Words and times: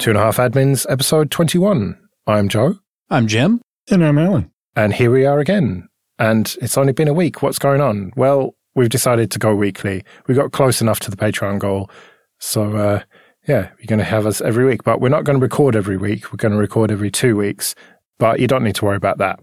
Two 0.00 0.12
and 0.12 0.18
a 0.18 0.22
Half 0.22 0.38
Admins, 0.38 0.86
episode 0.88 1.30
21. 1.30 1.98
I'm 2.26 2.48
Joe. 2.48 2.76
I'm 3.10 3.26
Jim. 3.26 3.60
And 3.90 4.02
I'm 4.02 4.16
Allan. 4.16 4.50
And 4.74 4.94
here 4.94 5.10
we 5.10 5.26
are 5.26 5.40
again. 5.40 5.90
And 6.18 6.56
it's 6.62 6.78
only 6.78 6.94
been 6.94 7.06
a 7.06 7.12
week. 7.12 7.42
What's 7.42 7.58
going 7.58 7.82
on? 7.82 8.10
Well, 8.16 8.54
we've 8.74 8.88
decided 8.88 9.30
to 9.32 9.38
go 9.38 9.54
weekly. 9.54 10.02
We 10.26 10.34
got 10.34 10.52
close 10.52 10.80
enough 10.80 11.00
to 11.00 11.10
the 11.10 11.18
Patreon 11.18 11.58
goal. 11.58 11.90
So, 12.38 12.74
uh, 12.76 13.02
yeah, 13.46 13.68
you're 13.78 13.88
going 13.88 13.98
to 13.98 14.04
have 14.04 14.24
us 14.24 14.40
every 14.40 14.64
week, 14.64 14.84
but 14.84 15.02
we're 15.02 15.10
not 15.10 15.24
going 15.24 15.38
to 15.38 15.42
record 15.42 15.76
every 15.76 15.98
week. 15.98 16.32
We're 16.32 16.38
going 16.38 16.52
to 16.52 16.58
record 16.58 16.90
every 16.90 17.10
two 17.10 17.36
weeks, 17.36 17.74
but 18.18 18.40
you 18.40 18.46
don't 18.46 18.64
need 18.64 18.76
to 18.76 18.86
worry 18.86 18.96
about 18.96 19.18
that. 19.18 19.38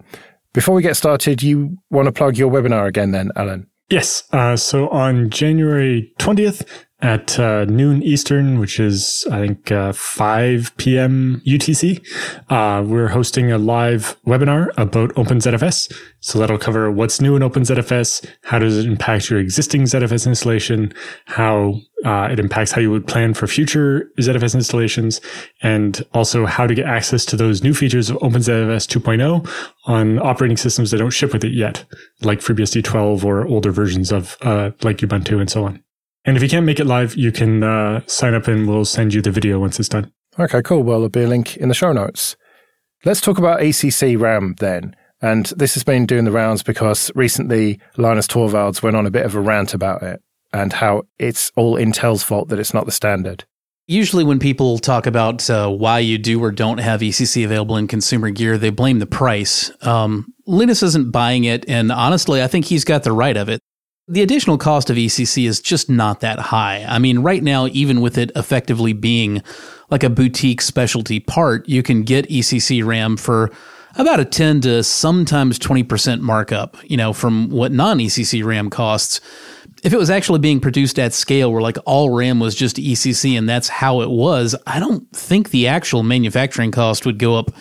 Before 0.54 0.74
we 0.74 0.82
get 0.82 0.98
started, 0.98 1.44
you 1.44 1.78
want 1.92 2.08
to 2.08 2.12
plug 2.12 2.36
your 2.36 2.52
webinar 2.52 2.88
again 2.88 3.12
then, 3.12 3.32
Allan? 3.36 3.68
Yes. 3.90 4.24
Uh, 4.34 4.58
so 4.58 4.90
on 4.90 5.30
January 5.30 6.12
20th, 6.18 6.66
at 7.00 7.38
uh, 7.40 7.66
noon 7.66 8.02
Eastern, 8.02 8.60
which 8.60 8.80
is, 8.80 9.26
I 9.32 9.48
think, 9.48 9.72
uh, 9.72 9.94
5 9.94 10.76
p.m. 10.78 11.42
UTC. 11.46 12.04
Uh, 12.50 12.84
we're 12.84 13.10
hosting 13.10 13.52
a 13.52 13.60
live 13.60 14.18
webinar 14.26 14.70
about 14.78 15.12
OpenZFS. 15.12 15.94
So 16.22 16.40
that'll 16.40 16.58
cover 16.58 16.92
what's 16.92 17.22
new 17.22 17.36
in 17.36 17.44
OpenZFS, 17.44 18.28
how 18.44 18.58
does 18.58 18.78
it 18.78 18.88
impact 18.88 19.30
your 19.30 19.40
existing 19.40 19.84
ZFS 19.84 20.26
installation, 20.26 20.92
how 21.26 21.76
uh, 22.04 22.30
it 22.32 22.40
impacts 22.40 22.72
how 22.72 22.82
you 22.82 22.90
would 22.90 23.08
plan 23.08 23.36
for 23.36 23.46
future 23.46 24.10
ZFS 24.20 24.56
installations, 24.56 25.22
and 25.62 26.04
also 26.14 26.48
how 26.48 26.66
to 26.66 26.74
get 26.74 26.86
access 26.86 27.26
to 27.26 27.36
those 27.36 27.64
new 27.64 27.76
features 27.76 28.10
of 28.10 28.18
OpenZFS 28.18 28.88
2.0 28.88 29.48
on 29.86 30.20
operating 30.20 30.58
systems 30.58 30.90
that 30.92 30.98
don't 30.98 31.12
ship 31.12 31.32
with 31.32 31.44
it 31.44 31.54
yet, 31.54 31.86
like 32.22 32.40
FreeBSD 32.40 32.84
12 32.84 33.24
or 33.24 33.46
older 33.46 33.72
versions 33.72 34.12
of 34.12 34.36
uh, 34.42 34.72
like 34.82 34.98
Ubuntu 34.98 35.40
and 35.40 35.50
so 35.50 35.64
on. 35.64 35.84
And 36.28 36.36
if 36.36 36.44
you 36.44 36.50
can't 36.50 36.66
make 36.66 36.82
it 36.82 36.86
live, 36.86 37.16
you 37.16 37.32
can 37.32 37.64
uh, 37.64 38.02
sign 38.06 38.34
up 38.34 38.50
and 38.50 38.68
we'll 38.68 38.84
send 38.84 39.14
you 39.14 39.22
the 39.22 39.32
video 39.32 39.60
once 39.60 39.80
it's 39.80 39.88
done. 39.88 40.12
Okay, 40.38 40.62
cool. 40.62 40.84
Well, 40.84 40.98
there'll 40.98 41.10
be 41.10 41.24
a 41.24 41.28
link 41.28 41.56
in 41.56 41.70
the 41.70 41.74
show 41.74 41.94
notes. 41.94 42.36
Let's 43.06 43.22
talk 43.22 43.38
about 43.38 43.62
ECC 43.62 44.20
RAM 44.20 44.56
then. 44.60 44.94
And 45.22 45.46
this 45.56 45.74
has 45.76 45.86
been 45.86 46.06
doing 46.06 46.26
the 46.26 46.32
rounds 46.32 46.64
because 46.64 47.10
recently 47.16 47.80
Linus 47.96 48.28
Torvalds 48.28 48.84
went 48.84 48.98
on 48.98 49.06
a 49.06 49.10
bit 49.10 49.26
of 49.26 49.36
a 49.36 49.40
rant 49.40 49.74
about 49.74 50.04
it 50.04 50.22
and 50.52 50.74
how 50.74 51.04
it's 51.18 51.50
all 51.56 51.78
Intel's 51.78 52.24
fault 52.24 52.50
that 52.50 52.60
it's 52.60 52.74
not 52.74 52.86
the 52.86 52.92
standard. 52.92 53.46
Usually, 53.90 54.26
when 54.26 54.38
people 54.38 54.80
talk 54.80 55.08
about 55.08 55.50
uh, 55.50 55.70
why 55.70 56.00
you 56.00 56.18
do 56.18 56.44
or 56.44 56.52
don't 56.52 56.80
have 56.80 57.00
ECC 57.00 57.46
available 57.46 57.78
in 57.78 57.88
consumer 57.88 58.32
gear, 58.32 58.58
they 58.58 58.70
blame 58.70 59.00
the 59.00 59.06
price. 59.06 59.72
Um, 59.82 60.34
Linus 60.46 60.84
isn't 60.84 61.14
buying 61.14 61.46
it, 61.46 61.64
and 61.70 61.90
honestly, 61.90 62.44
I 62.44 62.48
think 62.48 62.66
he's 62.66 62.84
got 62.84 63.04
the 63.04 63.14
right 63.14 63.38
of 63.38 63.48
it. 63.48 63.62
The 64.10 64.22
additional 64.22 64.58
cost 64.58 64.90
of 64.90 64.96
ECC 64.96 65.48
is 65.48 65.60
just 65.60 65.90
not 65.90 66.22
that 66.22 66.40
high. 66.40 66.86
I 66.88 66.98
mean, 66.98 67.20
right 67.20 67.44
now, 67.44 67.68
even 67.68 68.00
with 68.00 68.18
it 68.18 68.32
effectively 68.38 68.94
being 68.94 69.44
like 69.90 70.04
a 70.04 70.10
boutique 70.10 70.62
specialty 70.62 71.20
part, 71.20 71.68
you 71.68 71.84
can 71.84 72.04
get 72.04 72.30
ECC 72.30 72.86
RAM 72.86 73.18
for 73.18 73.52
about 73.98 74.22
a 74.22 74.26
10 74.26 74.62
to 74.62 74.84
sometimes 74.84 75.60
20% 75.60 76.22
markup, 76.22 76.78
you 76.86 76.96
know, 76.96 77.12
from 77.12 77.50
what 77.50 77.74
non 77.74 78.00
ECC 78.00 78.46
RAM 78.46 78.70
costs. 78.70 79.20
If 79.84 79.92
it 79.92 80.00
was 80.00 80.10
actually 80.10 80.40
being 80.40 80.62
produced 80.62 80.98
at 81.00 81.14
scale 81.14 81.52
where 81.52 81.62
like 81.62 81.78
all 81.86 82.16
RAM 82.16 82.40
was 82.40 82.56
just 82.56 82.78
ECC 82.78 83.38
and 83.38 83.48
that's 83.48 83.68
how 83.68 84.02
it 84.02 84.10
was, 84.10 84.56
I 84.66 84.80
don't 84.80 85.10
think 85.12 85.50
the 85.50 85.68
actual 85.68 86.04
manufacturing 86.04 86.72
cost 86.72 87.06
would 87.06 87.20
go 87.20 87.36
up 87.36 87.52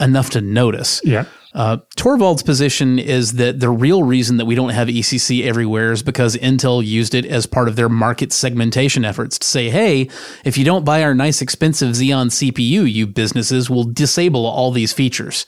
enough 0.00 0.30
to 0.30 0.40
notice. 0.40 1.00
Yeah. 1.04 1.26
Uh, 1.56 1.78
Torvalds' 1.96 2.44
position 2.44 2.98
is 2.98 3.32
that 3.32 3.60
the 3.60 3.70
real 3.70 4.02
reason 4.02 4.36
that 4.36 4.44
we 4.44 4.54
don't 4.54 4.68
have 4.68 4.88
ECC 4.88 5.42
everywhere 5.42 5.90
is 5.90 6.02
because 6.02 6.36
Intel 6.36 6.84
used 6.84 7.14
it 7.14 7.24
as 7.24 7.46
part 7.46 7.66
of 7.66 7.76
their 7.76 7.88
market 7.88 8.30
segmentation 8.30 9.06
efforts 9.06 9.38
to 9.38 9.46
say, 9.46 9.70
hey, 9.70 10.10
if 10.44 10.58
you 10.58 10.66
don't 10.66 10.84
buy 10.84 11.02
our 11.02 11.14
nice 11.14 11.40
expensive 11.40 11.94
Xeon 11.94 12.26
CPU, 12.26 12.92
you 12.92 13.06
businesses 13.06 13.70
will 13.70 13.84
disable 13.84 14.44
all 14.44 14.70
these 14.70 14.92
features. 14.92 15.46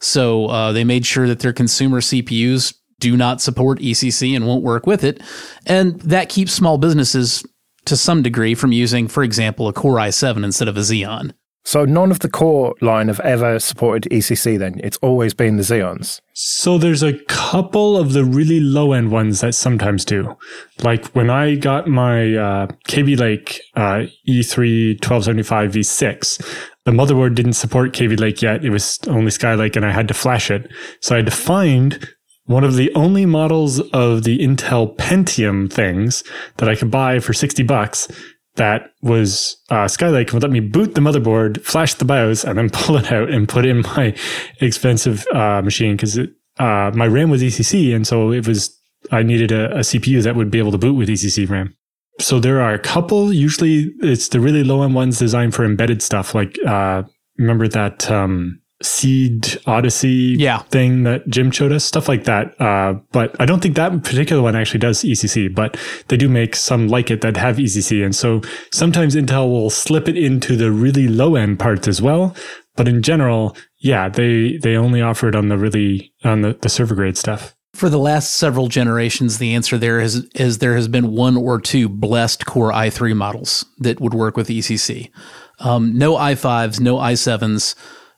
So 0.00 0.46
uh, 0.46 0.72
they 0.72 0.84
made 0.84 1.04
sure 1.04 1.28
that 1.28 1.40
their 1.40 1.52
consumer 1.52 2.00
CPUs 2.00 2.74
do 2.98 3.14
not 3.14 3.42
support 3.42 3.78
ECC 3.80 4.34
and 4.34 4.46
won't 4.46 4.64
work 4.64 4.86
with 4.86 5.04
it. 5.04 5.20
And 5.66 6.00
that 6.00 6.30
keeps 6.30 6.52
small 6.54 6.78
businesses 6.78 7.44
to 7.84 7.96
some 7.96 8.22
degree 8.22 8.54
from 8.54 8.72
using, 8.72 9.06
for 9.06 9.22
example, 9.22 9.68
a 9.68 9.74
Core 9.74 9.96
i7 9.96 10.44
instead 10.44 10.68
of 10.68 10.78
a 10.78 10.80
Xeon. 10.80 11.34
So 11.64 11.84
none 11.84 12.10
of 12.10 12.18
the 12.18 12.28
core 12.28 12.74
line 12.80 13.08
have 13.08 13.20
ever 13.20 13.58
supported 13.58 14.10
ECC 14.10 14.58
then. 14.58 14.80
It's 14.82 14.96
always 14.98 15.32
been 15.32 15.56
the 15.56 15.62
Xeons. 15.62 16.20
So 16.32 16.76
there's 16.76 17.02
a 17.02 17.18
couple 17.24 17.96
of 17.96 18.12
the 18.12 18.24
really 18.24 18.60
low 18.60 18.92
end 18.92 19.12
ones 19.12 19.40
that 19.40 19.54
sometimes 19.54 20.04
do. 20.04 20.36
Like 20.82 21.06
when 21.08 21.30
I 21.30 21.54
got 21.54 21.86
my 21.86 22.34
uh, 22.34 22.66
Kaby 22.88 23.16
Lake 23.16 23.60
uh, 23.76 24.06
E3 24.28 24.94
1275 24.94 25.72
V6, 25.72 26.66
the 26.84 26.90
motherboard 26.90 27.36
didn't 27.36 27.52
support 27.52 27.92
Kaby 27.92 28.16
Lake 28.16 28.42
yet. 28.42 28.64
It 28.64 28.70
was 28.70 28.98
only 29.06 29.30
Skylake 29.30 29.76
and 29.76 29.86
I 29.86 29.92
had 29.92 30.08
to 30.08 30.14
flash 30.14 30.50
it. 30.50 30.70
So 31.00 31.14
I 31.14 31.18
had 31.18 31.26
to 31.26 31.32
find 31.32 32.08
one 32.46 32.64
of 32.64 32.74
the 32.74 32.92
only 32.94 33.24
models 33.24 33.80
of 33.90 34.24
the 34.24 34.38
Intel 34.40 34.96
Pentium 34.96 35.72
things 35.72 36.24
that 36.56 36.68
I 36.68 36.74
could 36.74 36.90
buy 36.90 37.20
for 37.20 37.32
60 37.32 37.62
bucks 37.62 38.08
that 38.56 38.92
was 39.00 39.56
uh, 39.70 39.86
Skylake 39.86 40.32
would 40.32 40.42
let 40.42 40.52
me 40.52 40.60
boot 40.60 40.94
the 40.94 41.00
motherboard, 41.00 41.62
flash 41.62 41.94
the 41.94 42.04
BIOS, 42.04 42.44
and 42.44 42.58
then 42.58 42.70
pull 42.72 42.96
it 42.96 43.10
out 43.10 43.30
and 43.30 43.48
put 43.48 43.64
in 43.64 43.82
my 43.82 44.14
expensive 44.60 45.26
uh, 45.32 45.62
machine 45.62 45.96
because 45.96 46.18
uh, 46.18 46.90
my 46.94 47.06
RAM 47.06 47.30
was 47.30 47.42
ECC, 47.42 47.94
and 47.94 48.06
so 48.06 48.30
it 48.32 48.46
was 48.46 48.78
I 49.10 49.22
needed 49.22 49.52
a, 49.52 49.76
a, 49.76 49.80
CPU 49.80 50.22
that 50.22 50.36
would 50.36 50.50
be 50.50 50.58
able 50.58 50.72
to 50.72 50.78
boot 50.78 50.94
with 50.94 51.08
ECC 51.08 51.48
RAM. 51.48 51.74
So 52.20 52.38
there 52.38 52.60
are 52.60 52.72
a 52.72 52.78
couple. 52.78 53.32
Usually, 53.32 53.92
it's 54.00 54.28
the 54.28 54.38
really 54.38 54.62
low 54.62 54.82
end 54.82 54.94
ones 54.94 55.18
designed 55.18 55.54
for 55.54 55.64
embedded 55.64 56.02
stuff. 56.02 56.34
Like 56.34 56.56
uh, 56.66 57.02
remember 57.38 57.68
that 57.68 58.10
um, 58.10 58.61
Seeed 58.84 59.58
Odyssey 59.66 60.36
yeah. 60.38 60.58
thing 60.58 61.04
that 61.04 61.26
Jim 61.28 61.50
showed 61.50 61.72
us, 61.72 61.84
stuff 61.84 62.08
like 62.08 62.24
that. 62.24 62.60
Uh, 62.60 62.94
but 63.12 63.34
I 63.40 63.46
don't 63.46 63.62
think 63.62 63.76
that 63.76 64.02
particular 64.04 64.42
one 64.42 64.56
actually 64.56 64.80
does 64.80 65.02
ECC, 65.02 65.54
but 65.54 65.76
they 66.08 66.16
do 66.16 66.28
make 66.28 66.56
some 66.56 66.88
like 66.88 67.10
it 67.10 67.20
that 67.20 67.36
have 67.36 67.56
ECC. 67.56 68.04
And 68.04 68.14
so 68.14 68.42
sometimes 68.72 69.14
Intel 69.14 69.48
will 69.50 69.70
slip 69.70 70.08
it 70.08 70.16
into 70.16 70.56
the 70.56 70.70
really 70.70 71.08
low 71.08 71.36
end 71.36 71.58
parts 71.58 71.88
as 71.88 72.02
well. 72.02 72.34
But 72.76 72.88
in 72.88 73.02
general, 73.02 73.56
yeah, 73.78 74.08
they, 74.08 74.56
they 74.56 74.76
only 74.76 75.02
offer 75.02 75.28
it 75.28 75.36
on 75.36 75.48
the 75.48 75.58
really, 75.58 76.12
on 76.24 76.40
the, 76.40 76.56
the 76.60 76.68
server 76.68 76.94
grade 76.94 77.18
stuff. 77.18 77.54
For 77.74 77.88
the 77.88 77.98
last 77.98 78.34
several 78.34 78.68
generations, 78.68 79.38
the 79.38 79.54
answer 79.54 79.78
there 79.78 79.98
is, 79.98 80.28
is 80.34 80.58
there 80.58 80.74
has 80.74 80.88
been 80.88 81.12
one 81.12 81.36
or 81.36 81.58
two 81.58 81.88
blessed 81.88 82.44
Core 82.44 82.70
i3 82.70 83.16
models 83.16 83.64
that 83.78 83.98
would 83.98 84.12
work 84.12 84.36
with 84.36 84.48
ECC. 84.48 85.10
Um, 85.58 85.96
no 85.96 86.14
i5s, 86.14 86.80
no 86.80 86.96
i7s. 86.96 87.74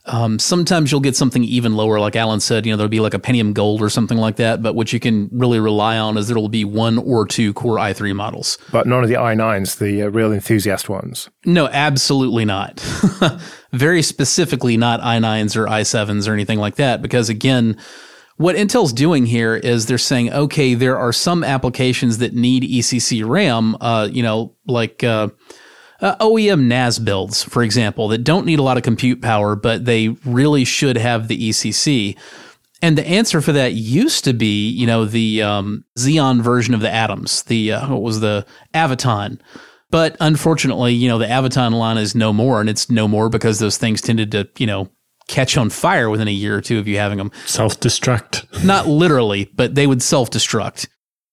Um, 0.07 0.39
sometimes 0.39 0.93
you'll 0.93 1.01
get 1.01 1.17
something 1.17 1.45
even 1.45 1.75
lower, 1.75 1.99
like 1.99 2.15
Allan 2.15 2.41
said. 2.41 2.67
You 2.67 2.73
know, 2.73 2.77
there'll 2.77 2.91
be 2.91 3.01
like 3.01 3.15
a 3.15 3.19
Pentium 3.19 3.55
Gold 3.55 3.81
or 3.81 3.89
something 3.89 4.19
like 4.19 4.37
that. 4.37 4.63
But 4.63 4.75
what 4.75 4.93
you 4.93 5.01
can 5.01 5.31
really 5.33 5.59
rely 5.59 5.97
on 5.97 6.19
is 6.19 6.29
there 6.29 6.37
will 6.37 6.49
be 6.51 6.65
one 6.65 6.99
or 6.99 7.27
two 7.27 7.55
Core 7.55 7.77
i3 7.77 8.15
models. 8.15 8.59
But 8.71 8.87
none 8.87 9.03
of 9.03 9.09
the 9.09 9.15
i9s, 9.15 9.79
the 9.79 10.03
uh, 10.03 10.09
real 10.09 10.33
enthusiast 10.33 10.89
ones. 10.89 11.31
No, 11.47 11.69
absolutely 11.69 12.45
not. 12.45 12.81
Very 13.73 14.03
specifically, 14.03 14.77
not 14.77 15.01
i9s 15.01 15.57
or 15.57 15.67
i7s 15.67 16.29
or 16.29 16.35
anything 16.35 16.59
like 16.59 16.77
that. 16.77 17.01
Because 17.01 17.31
again, 17.31 17.79
what 18.37 18.57
Intel's 18.57 18.93
doing 18.93 19.25
here 19.25 19.57
is 19.57 19.87
they're 19.87 19.97
saying, 19.97 20.33
okay, 20.33 20.75
there 20.75 20.99
are 20.99 21.13
some 21.13 21.43
applications 21.43 22.19
that 22.19 22.35
need 22.35 22.63
ECC 22.63 23.27
RAM. 23.27 23.77
Uh, 23.81 24.09
you 24.11 24.23
know, 24.23 24.55
like. 24.67 25.03
Uh, 25.03 25.29
uh, 26.05 26.17
OEM 26.17 26.65
NAS 26.65 26.99
builds, 26.99 27.43
for 27.43 27.63
example, 27.63 28.09
that 28.09 28.19
don't 28.19 28.45
need 28.45 28.59
a 28.59 28.63
lot 28.63 28.77
of 28.77 28.83
compute 28.83 29.23
power, 29.23 29.57
but 29.57 29.87
they 29.87 30.09
really 30.27 30.65
should 30.65 30.99
have 30.99 31.29
the 31.29 31.49
ECC. 31.49 32.17
And 32.83 32.99
the 32.99 33.07
answer 33.09 33.41
for 33.41 33.53
that 33.53 33.73
used 33.73 34.25
to 34.25 34.35
be, 34.35 34.69
you 34.69 34.87
know, 34.87 35.07
the 35.07 35.43
um, 35.43 35.85
Xeon 35.99 36.43
version 36.43 36.75
of 36.75 36.81
the 36.81 36.93
Atoms, 36.93 37.45
the 37.45 37.73
uh, 37.73 37.89
what 37.89 38.03
was 38.03 38.21
the 38.21 38.45
Avoton. 38.75 39.41
But 39.91 40.19
unfortunately, 40.21 40.93
you 40.93 41.09
know, 41.09 41.17
the 41.17 41.27
Avoton 41.27 41.73
line 41.73 41.97
is 41.97 42.15
no 42.15 42.35
more, 42.35 42.61
and 42.61 42.69
it's 42.69 42.91
no 42.91 43.09
more 43.09 43.31
because 43.31 43.59
those 43.59 43.79
things 43.79 44.03
tended 44.03 44.31
to, 44.33 44.47
you 44.59 44.67
know, 44.67 44.91
catch 45.29 45.57
on 45.57 45.71
fire 45.71 46.11
within 46.11 46.29
a 46.29 46.33
year 46.33 46.55
or 46.55 46.61
two 46.61 46.79
of 46.79 46.87
you 46.87 46.99
having 46.99 47.17
them. 47.17 47.33
Self 47.47 47.81
destruct. 47.81 48.45
Not 48.65 48.87
literally, 48.87 49.51
but 49.55 49.75
they 49.75 49.87
would 49.87 50.03
self 50.03 50.29
destruct. 50.31 50.87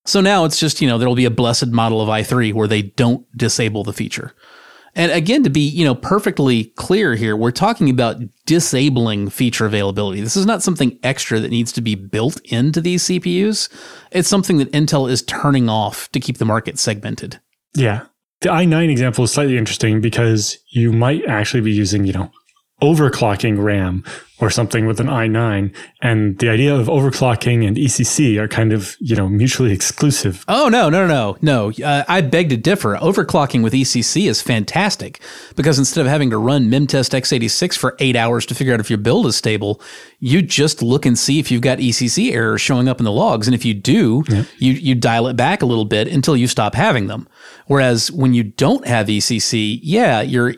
So 0.05 0.21
now 0.21 0.45
it's 0.45 0.59
just, 0.59 0.81
you 0.81 0.87
know, 0.87 0.97
there'll 0.97 1.15
be 1.15 1.25
a 1.25 1.29
blessed 1.29 1.67
model 1.67 2.01
of 2.01 2.09
i3 2.09 2.53
where 2.53 2.67
they 2.67 2.81
don't 2.81 3.25
disable 3.37 3.83
the 3.83 3.93
feature. 3.93 4.33
And 4.95 5.11
again, 5.11 5.43
to 5.43 5.49
be, 5.49 5.61
you 5.61 5.85
know, 5.85 5.95
perfectly 5.95 6.65
clear 6.75 7.15
here, 7.15 7.35
we're 7.35 7.51
talking 7.51 7.89
about 7.89 8.17
disabling 8.45 9.29
feature 9.29 9.65
availability. 9.65 10.21
This 10.21 10.35
is 10.35 10.45
not 10.45 10.61
something 10.61 10.99
extra 11.01 11.39
that 11.39 11.51
needs 11.51 11.71
to 11.73 11.81
be 11.81 11.95
built 11.95 12.41
into 12.45 12.81
these 12.81 13.03
CPUs. 13.05 13.69
It's 14.11 14.27
something 14.27 14.57
that 14.57 14.71
Intel 14.71 15.09
is 15.09 15.21
turning 15.23 15.69
off 15.69 16.11
to 16.11 16.19
keep 16.19 16.37
the 16.37 16.45
market 16.45 16.77
segmented. 16.77 17.39
Yeah. 17.73 18.05
The 18.41 18.49
i9 18.49 18.89
example 18.89 19.23
is 19.23 19.31
slightly 19.31 19.57
interesting 19.57 20.01
because 20.01 20.57
you 20.71 20.91
might 20.91 21.23
actually 21.25 21.61
be 21.61 21.71
using, 21.71 22.05
you 22.05 22.13
know, 22.13 22.31
overclocking 22.81 23.63
RAM 23.63 24.03
or 24.41 24.49
something 24.49 24.87
with 24.87 24.99
an 24.99 25.07
i9. 25.07 25.73
And 26.01 26.37
the 26.39 26.49
idea 26.49 26.75
of 26.75 26.87
overclocking 26.87 27.65
and 27.65 27.77
ECC 27.77 28.37
are 28.37 28.47
kind 28.47 28.73
of, 28.73 28.97
you 28.99 29.15
know, 29.15 29.29
mutually 29.29 29.71
exclusive. 29.71 30.43
Oh, 30.47 30.67
no, 30.67 30.89
no, 30.89 31.05
no, 31.05 31.37
no. 31.41 31.71
Uh, 31.83 32.03
I 32.07 32.21
beg 32.21 32.49
to 32.49 32.57
differ. 32.57 32.95
Overclocking 32.95 33.63
with 33.63 33.73
ECC 33.73 34.27
is 34.27 34.41
fantastic 34.41 35.21
because 35.55 35.77
instead 35.77 36.01
of 36.01 36.11
having 36.11 36.31
to 36.31 36.39
run 36.39 36.69
Memtest 36.71 37.11
x86 37.11 37.77
for 37.77 37.95
eight 37.99 38.15
hours 38.15 38.45
to 38.47 38.55
figure 38.55 38.73
out 38.73 38.79
if 38.79 38.89
your 38.89 38.97
build 38.97 39.27
is 39.27 39.35
stable, 39.35 39.79
you 40.19 40.41
just 40.41 40.81
look 40.81 41.05
and 41.05 41.17
see 41.17 41.39
if 41.39 41.51
you've 41.51 41.61
got 41.61 41.77
ECC 41.77 42.33
errors 42.33 42.61
showing 42.61 42.87
up 42.87 42.99
in 42.99 43.05
the 43.05 43.11
logs. 43.11 43.47
And 43.47 43.53
if 43.53 43.63
you 43.63 43.75
do, 43.75 44.23
yeah. 44.27 44.43
you, 44.57 44.73
you 44.73 44.95
dial 44.95 45.27
it 45.27 45.35
back 45.35 45.61
a 45.61 45.65
little 45.67 45.85
bit 45.85 46.07
until 46.07 46.35
you 46.35 46.47
stop 46.47 46.73
having 46.73 47.05
them. 47.07 47.27
Whereas 47.67 48.11
when 48.11 48.33
you 48.33 48.43
don't 48.43 48.85
have 48.87 49.07
ECC, 49.07 49.79
yeah, 49.83 50.21
you're, 50.21 50.55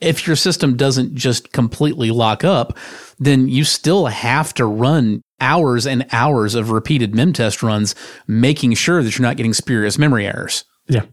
if 0.00 0.26
your 0.26 0.36
system 0.36 0.76
doesn't 0.76 1.14
just 1.14 1.52
completely 1.52 2.10
lock 2.10 2.44
up, 2.44 2.78
then 3.24 3.48
you 3.48 3.64
still 3.64 4.06
have 4.06 4.52
to 4.54 4.66
run 4.66 5.22
hours 5.40 5.86
and 5.86 6.06
hours 6.12 6.54
of 6.54 6.70
repeated 6.70 7.14
mem 7.14 7.32
test 7.32 7.62
runs, 7.62 7.94
making 8.26 8.74
sure 8.74 9.02
that 9.02 9.18
you're 9.18 9.26
not 9.26 9.36
getting 9.36 9.54
spurious 9.54 9.98
memory 9.98 10.26
errors. 10.26 10.64
Yeah. 10.88 11.04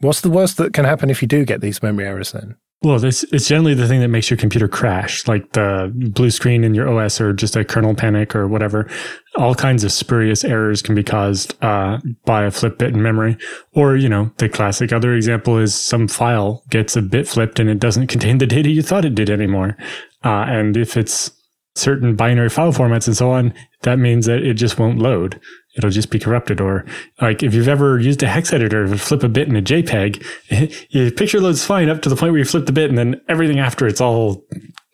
What's 0.00 0.20
the 0.22 0.30
worst 0.30 0.56
that 0.56 0.72
can 0.72 0.84
happen 0.84 1.10
if 1.10 1.20
you 1.20 1.28
do 1.28 1.44
get 1.44 1.60
these 1.60 1.82
memory 1.82 2.06
errors 2.06 2.32
then? 2.32 2.56
Well, 2.82 2.98
this 2.98 3.24
it's 3.24 3.46
generally 3.46 3.74
the 3.74 3.86
thing 3.86 4.00
that 4.00 4.08
makes 4.08 4.30
your 4.30 4.38
computer 4.38 4.66
crash, 4.66 5.28
like 5.28 5.52
the 5.52 5.92
blue 5.94 6.30
screen 6.30 6.64
in 6.64 6.72
your 6.72 6.88
OS 6.88 7.20
or 7.20 7.34
just 7.34 7.54
a 7.54 7.62
kernel 7.62 7.94
panic 7.94 8.34
or 8.34 8.48
whatever. 8.48 8.88
All 9.36 9.54
kinds 9.54 9.84
of 9.84 9.92
spurious 9.92 10.44
errors 10.44 10.80
can 10.80 10.94
be 10.94 11.04
caused 11.04 11.62
uh, 11.62 11.98
by 12.24 12.44
a 12.44 12.50
flip 12.50 12.78
bit 12.78 12.94
in 12.94 13.02
memory. 13.02 13.36
Or, 13.74 13.96
you 13.96 14.08
know, 14.08 14.32
the 14.38 14.48
classic 14.48 14.94
other 14.94 15.14
example 15.14 15.58
is 15.58 15.74
some 15.74 16.08
file 16.08 16.62
gets 16.70 16.96
a 16.96 17.02
bit 17.02 17.28
flipped 17.28 17.60
and 17.60 17.68
it 17.68 17.80
doesn't 17.80 18.06
contain 18.14 18.38
the 18.38 18.46
data 18.46 18.70
you 18.70 18.82
thought 18.82 19.04
it 19.04 19.14
did 19.14 19.28
anymore. 19.28 19.76
Uh, 20.24 20.46
and 20.48 20.74
if 20.78 20.96
it's 20.96 21.30
certain 21.74 22.16
binary 22.16 22.48
file 22.48 22.72
formats 22.72 23.06
and 23.06 23.16
so 23.16 23.30
on, 23.30 23.54
that 23.82 23.98
means 23.98 24.26
that 24.26 24.42
it 24.42 24.54
just 24.54 24.78
won't 24.78 24.98
load 24.98 25.40
it'll 25.76 25.90
just 25.90 26.10
be 26.10 26.18
corrupted. 26.18 26.60
Or 26.60 26.84
like 27.20 27.42
if 27.42 27.54
you've 27.54 27.68
ever 27.68 27.98
used 27.98 28.22
a 28.22 28.28
hex 28.28 28.52
editor 28.52 28.86
to 28.86 28.98
flip 28.98 29.22
a 29.22 29.28
bit 29.28 29.48
in 29.48 29.56
a 29.56 29.62
JPEG, 29.62 30.86
your 30.90 31.10
picture 31.10 31.40
loads 31.40 31.64
fine 31.64 31.88
up 31.88 32.02
to 32.02 32.08
the 32.08 32.16
point 32.16 32.32
where 32.32 32.38
you 32.38 32.44
flip 32.44 32.66
the 32.66 32.72
bit 32.72 32.88
and 32.88 32.98
then 32.98 33.20
everything 33.28 33.58
after 33.58 33.86
it's 33.86 34.00
all 34.00 34.44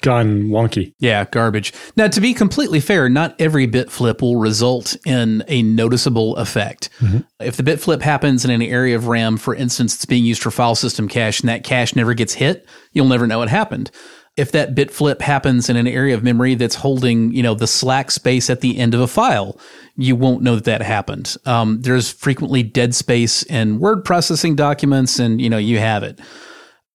gone 0.02 0.44
wonky. 0.44 0.92
Yeah, 0.98 1.24
garbage. 1.24 1.72
Now, 1.96 2.06
to 2.08 2.20
be 2.20 2.34
completely 2.34 2.80
fair, 2.80 3.08
not 3.08 3.34
every 3.40 3.66
bit 3.66 3.90
flip 3.90 4.20
will 4.20 4.36
result 4.36 4.94
in 5.06 5.42
a 5.48 5.62
noticeable 5.62 6.36
effect. 6.36 6.90
Mm-hmm. 7.00 7.20
If 7.40 7.56
the 7.56 7.62
bit 7.62 7.80
flip 7.80 8.02
happens 8.02 8.44
in 8.44 8.50
an 8.50 8.62
area 8.62 8.94
of 8.94 9.08
RAM, 9.08 9.38
for 9.38 9.54
instance, 9.54 9.94
it's 9.94 10.04
being 10.04 10.24
used 10.24 10.42
for 10.42 10.50
file 10.50 10.74
system 10.74 11.08
cache 11.08 11.40
and 11.40 11.48
that 11.48 11.64
cache 11.64 11.96
never 11.96 12.12
gets 12.12 12.34
hit, 12.34 12.68
you'll 12.92 13.08
never 13.08 13.26
know 13.26 13.42
it 13.42 13.48
happened 13.48 13.90
if 14.36 14.52
that 14.52 14.74
bit 14.74 14.90
flip 14.90 15.22
happens 15.22 15.70
in 15.70 15.76
an 15.76 15.86
area 15.86 16.14
of 16.14 16.22
memory 16.22 16.54
that's 16.54 16.74
holding, 16.74 17.32
you 17.32 17.42
know, 17.42 17.54
the 17.54 17.66
slack 17.66 18.10
space 18.10 18.50
at 18.50 18.60
the 18.60 18.76
end 18.78 18.92
of 18.92 19.00
a 19.00 19.06
file, 19.06 19.58
you 19.96 20.14
won't 20.14 20.42
know 20.42 20.56
that 20.56 20.64
that 20.64 20.82
happened. 20.82 21.36
Um, 21.46 21.80
there's 21.80 22.10
frequently 22.10 22.62
dead 22.62 22.94
space 22.94 23.42
in 23.44 23.78
word 23.78 24.04
processing 24.04 24.54
documents, 24.54 25.18
and 25.18 25.40
you 25.40 25.48
know, 25.48 25.58
you 25.58 25.78
have 25.78 26.02
it. 26.02 26.20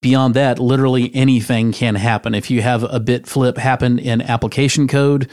Beyond 0.02 0.34
that, 0.36 0.60
literally 0.60 1.14
anything 1.16 1.72
can 1.72 1.96
happen. 1.96 2.34
If 2.34 2.50
you 2.50 2.62
have 2.62 2.84
a 2.84 3.00
bit 3.00 3.28
flip 3.28 3.58
happen 3.58 4.00
in 4.00 4.22
application 4.22 4.88
code, 4.88 5.30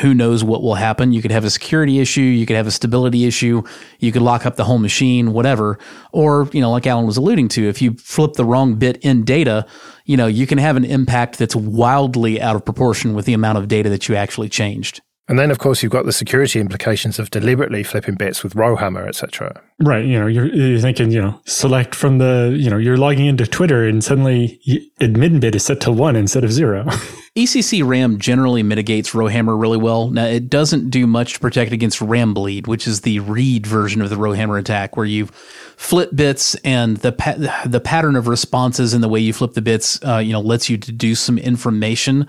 who 0.00 0.14
knows 0.14 0.42
what 0.42 0.62
will 0.62 0.74
happen. 0.74 1.12
You 1.12 1.20
could 1.20 1.30
have 1.30 1.44
a 1.44 1.50
security 1.50 1.98
issue, 1.98 2.22
you 2.22 2.46
could 2.46 2.56
have 2.56 2.66
a 2.66 2.70
stability 2.70 3.26
issue, 3.26 3.62
you 3.98 4.12
could 4.12 4.22
lock 4.22 4.46
up 4.46 4.56
the 4.56 4.64
whole 4.64 4.78
machine, 4.78 5.32
whatever. 5.32 5.78
Or, 6.12 6.48
you 6.52 6.60
know, 6.60 6.70
like 6.70 6.86
Allan 6.86 7.06
was 7.06 7.16
alluding 7.16 7.48
to, 7.48 7.68
if 7.68 7.82
you 7.82 7.94
flip 7.94 8.34
the 8.34 8.44
wrong 8.44 8.76
bit 8.76 8.96
in 8.98 9.24
data, 9.24 9.66
you 10.04 10.16
know, 10.16 10.26
you 10.26 10.46
can 10.46 10.58
have 10.58 10.76
an 10.76 10.84
impact 10.84 11.38
that's 11.38 11.54
wildly 11.54 12.40
out 12.40 12.56
of 12.56 12.64
proportion 12.64 13.14
with 13.14 13.26
the 13.26 13.34
amount 13.34 13.58
of 13.58 13.68
data 13.68 13.90
that 13.90 14.08
you 14.08 14.14
actually 14.14 14.48
changed. 14.48 15.02
And 15.32 15.38
then, 15.38 15.50
of 15.50 15.58
course, 15.58 15.82
you've 15.82 15.92
got 15.92 16.04
the 16.04 16.12
security 16.12 16.60
implications 16.60 17.18
of 17.18 17.30
deliberately 17.30 17.82
flipping 17.82 18.16
bits 18.16 18.42
with 18.42 18.54
Rowhammer, 18.54 19.08
etc. 19.08 19.62
Right. 19.80 20.04
You 20.04 20.20
know, 20.20 20.26
you're, 20.26 20.54
you're 20.54 20.78
thinking, 20.78 21.10
you 21.10 21.22
know, 21.22 21.40
select 21.46 21.94
from 21.94 22.18
the, 22.18 22.54
you 22.54 22.68
know, 22.68 22.76
you're 22.76 22.98
logging 22.98 23.24
into 23.24 23.46
Twitter 23.46 23.88
and 23.88 24.04
suddenly 24.04 24.60
admin 25.00 25.40
bit 25.40 25.54
is 25.54 25.64
set 25.64 25.80
to 25.80 25.90
one 25.90 26.16
instead 26.16 26.44
of 26.44 26.52
zero. 26.52 26.84
ECC 27.34 27.82
RAM 27.82 28.18
generally 28.18 28.62
mitigates 28.62 29.14
Rowhammer 29.14 29.56
really 29.56 29.78
well. 29.78 30.10
Now, 30.10 30.26
it 30.26 30.50
doesn't 30.50 30.90
do 30.90 31.06
much 31.06 31.32
to 31.32 31.40
protect 31.40 31.72
against 31.72 32.00
RAMBleed, 32.00 32.66
which 32.66 32.86
is 32.86 33.00
the 33.00 33.20
read 33.20 33.66
version 33.66 34.02
of 34.02 34.10
the 34.10 34.18
Rowhammer 34.18 34.58
attack, 34.58 34.98
where 34.98 35.06
you 35.06 35.28
flip 35.78 36.10
bits 36.14 36.56
and 36.56 36.98
the 36.98 37.12
pa- 37.12 37.62
the 37.64 37.80
pattern 37.80 38.16
of 38.16 38.28
responses 38.28 38.92
and 38.92 39.02
the 39.02 39.08
way 39.08 39.20
you 39.20 39.32
flip 39.32 39.54
the 39.54 39.62
bits, 39.62 39.98
uh, 40.04 40.18
you 40.18 40.32
know, 40.34 40.42
lets 40.42 40.68
you 40.68 40.76
deduce 40.76 41.20
some 41.20 41.38
information 41.38 42.28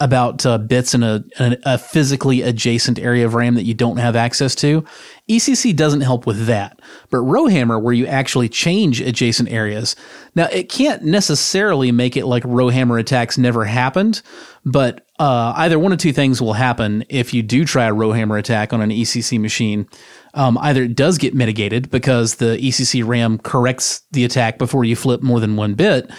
about 0.00 0.44
uh, 0.44 0.58
bits 0.58 0.94
in 0.94 1.02
a, 1.02 1.24
a, 1.38 1.78
physically 1.78 2.42
adjacent 2.42 2.98
area 2.98 3.24
of 3.24 3.34
RAM 3.34 3.54
that 3.54 3.64
you 3.64 3.74
don't 3.74 3.98
have 3.98 4.16
access 4.16 4.54
to. 4.56 4.84
ECC 5.28 5.74
doesn't 5.74 6.00
help 6.00 6.26
with 6.26 6.46
that, 6.46 6.80
but 7.10 7.18
Rowhammer, 7.18 7.80
where 7.80 7.92
you 7.92 8.06
actually 8.06 8.48
change 8.48 9.00
adjacent 9.00 9.50
areas, 9.50 9.94
now 10.34 10.46
it 10.46 10.68
can't 10.68 11.04
necessarily 11.04 11.92
make 11.92 12.16
it 12.16 12.26
like 12.26 12.42
Rowhammer 12.44 12.98
attacks 12.98 13.38
never 13.38 13.64
happened, 13.64 14.22
but 14.64 15.06
uh, 15.18 15.52
either 15.56 15.78
one 15.78 15.92
of 15.92 15.98
two 15.98 16.12
things 16.12 16.42
will 16.42 16.54
happen 16.54 17.04
if 17.08 17.32
you 17.32 17.42
do 17.42 17.64
try 17.64 17.84
a 17.84 17.94
Rowhammer 17.94 18.38
attack 18.38 18.72
on 18.72 18.80
an 18.80 18.90
ECC 18.90 19.40
machine. 19.40 19.88
Um, 20.34 20.58
either 20.58 20.82
it 20.82 20.96
does 20.96 21.18
get 21.18 21.34
mitigated 21.34 21.90
because 21.90 22.36
the 22.36 22.58
ECC 22.58 23.06
RAM 23.06 23.38
corrects 23.38 24.02
the 24.10 24.24
attack 24.24 24.58
before 24.58 24.84
you 24.84 24.96
flip 24.96 25.22
more 25.22 25.38
than 25.38 25.56
one 25.56 25.74
bit 25.74 26.10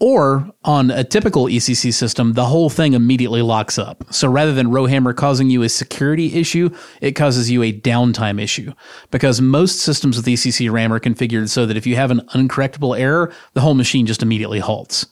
or 0.00 0.50
on 0.64 0.90
a 0.90 1.04
typical 1.04 1.44
ECC 1.44 1.92
system, 1.92 2.32
the 2.32 2.46
whole 2.46 2.70
thing 2.70 2.94
immediately 2.94 3.42
locks 3.42 3.78
up. 3.78 4.02
So 4.10 4.28
rather 4.28 4.54
than 4.54 4.70
Rowhammer 4.70 5.12
causing 5.12 5.50
you 5.50 5.62
a 5.62 5.68
security 5.68 6.34
issue, 6.34 6.70
it 7.02 7.12
causes 7.12 7.50
you 7.50 7.62
a 7.62 7.72
downtime 7.72 8.40
issue. 8.40 8.72
Because 9.10 9.42
most 9.42 9.80
systems 9.80 10.16
with 10.16 10.24
ECC 10.24 10.72
RAM 10.72 10.92
are 10.92 11.00
configured 11.00 11.50
so 11.50 11.66
that 11.66 11.76
if 11.76 11.86
you 11.86 11.96
have 11.96 12.10
an 12.10 12.20
uncorrectable 12.34 12.98
error, 12.98 13.30
the 13.52 13.60
whole 13.60 13.74
machine 13.74 14.06
just 14.06 14.22
immediately 14.22 14.58
halts. 14.58 15.06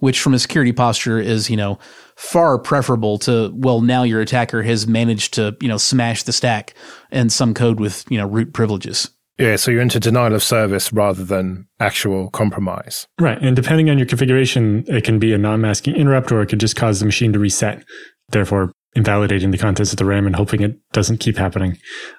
Which 0.00 0.20
from 0.20 0.34
a 0.34 0.38
security 0.38 0.72
posture 0.72 1.18
is, 1.18 1.48
you 1.48 1.56
know, 1.56 1.78
far 2.16 2.58
preferable 2.58 3.16
to, 3.20 3.50
well, 3.54 3.80
now 3.80 4.02
your 4.02 4.20
attacker 4.20 4.62
has 4.62 4.86
managed 4.86 5.32
to, 5.34 5.56
you 5.62 5.68
know, 5.68 5.78
smash 5.78 6.24
the 6.24 6.32
stack 6.32 6.74
and 7.10 7.32
some 7.32 7.54
code 7.54 7.80
with, 7.80 8.04
you 8.10 8.18
know, 8.18 8.26
root 8.26 8.52
privileges. 8.52 9.08
Yeah, 9.38 9.56
so 9.56 9.70
you're 9.70 9.82
into 9.82 10.00
denial 10.00 10.34
of 10.34 10.42
service 10.42 10.92
rather 10.92 11.24
than 11.24 11.68
actual 11.78 12.30
compromise. 12.30 13.06
Right. 13.20 13.40
And 13.40 13.54
depending 13.54 13.90
on 13.90 13.98
your 13.98 14.06
configuration, 14.06 14.84
it 14.88 15.04
can 15.04 15.18
be 15.18 15.34
a 15.34 15.38
non 15.38 15.60
masking 15.60 15.94
interrupt 15.94 16.32
or 16.32 16.40
it 16.40 16.46
could 16.46 16.60
just 16.60 16.76
cause 16.76 17.00
the 17.00 17.06
machine 17.06 17.32
to 17.34 17.38
reset, 17.38 17.84
therefore 18.30 18.72
invalidating 18.94 19.50
the 19.50 19.58
contents 19.58 19.92
of 19.92 19.98
the 19.98 20.06
RAM 20.06 20.26
and 20.26 20.34
hoping 20.34 20.62
it 20.62 20.74
doesn't 20.92 21.18
keep 21.18 21.36
happening. 21.36 21.76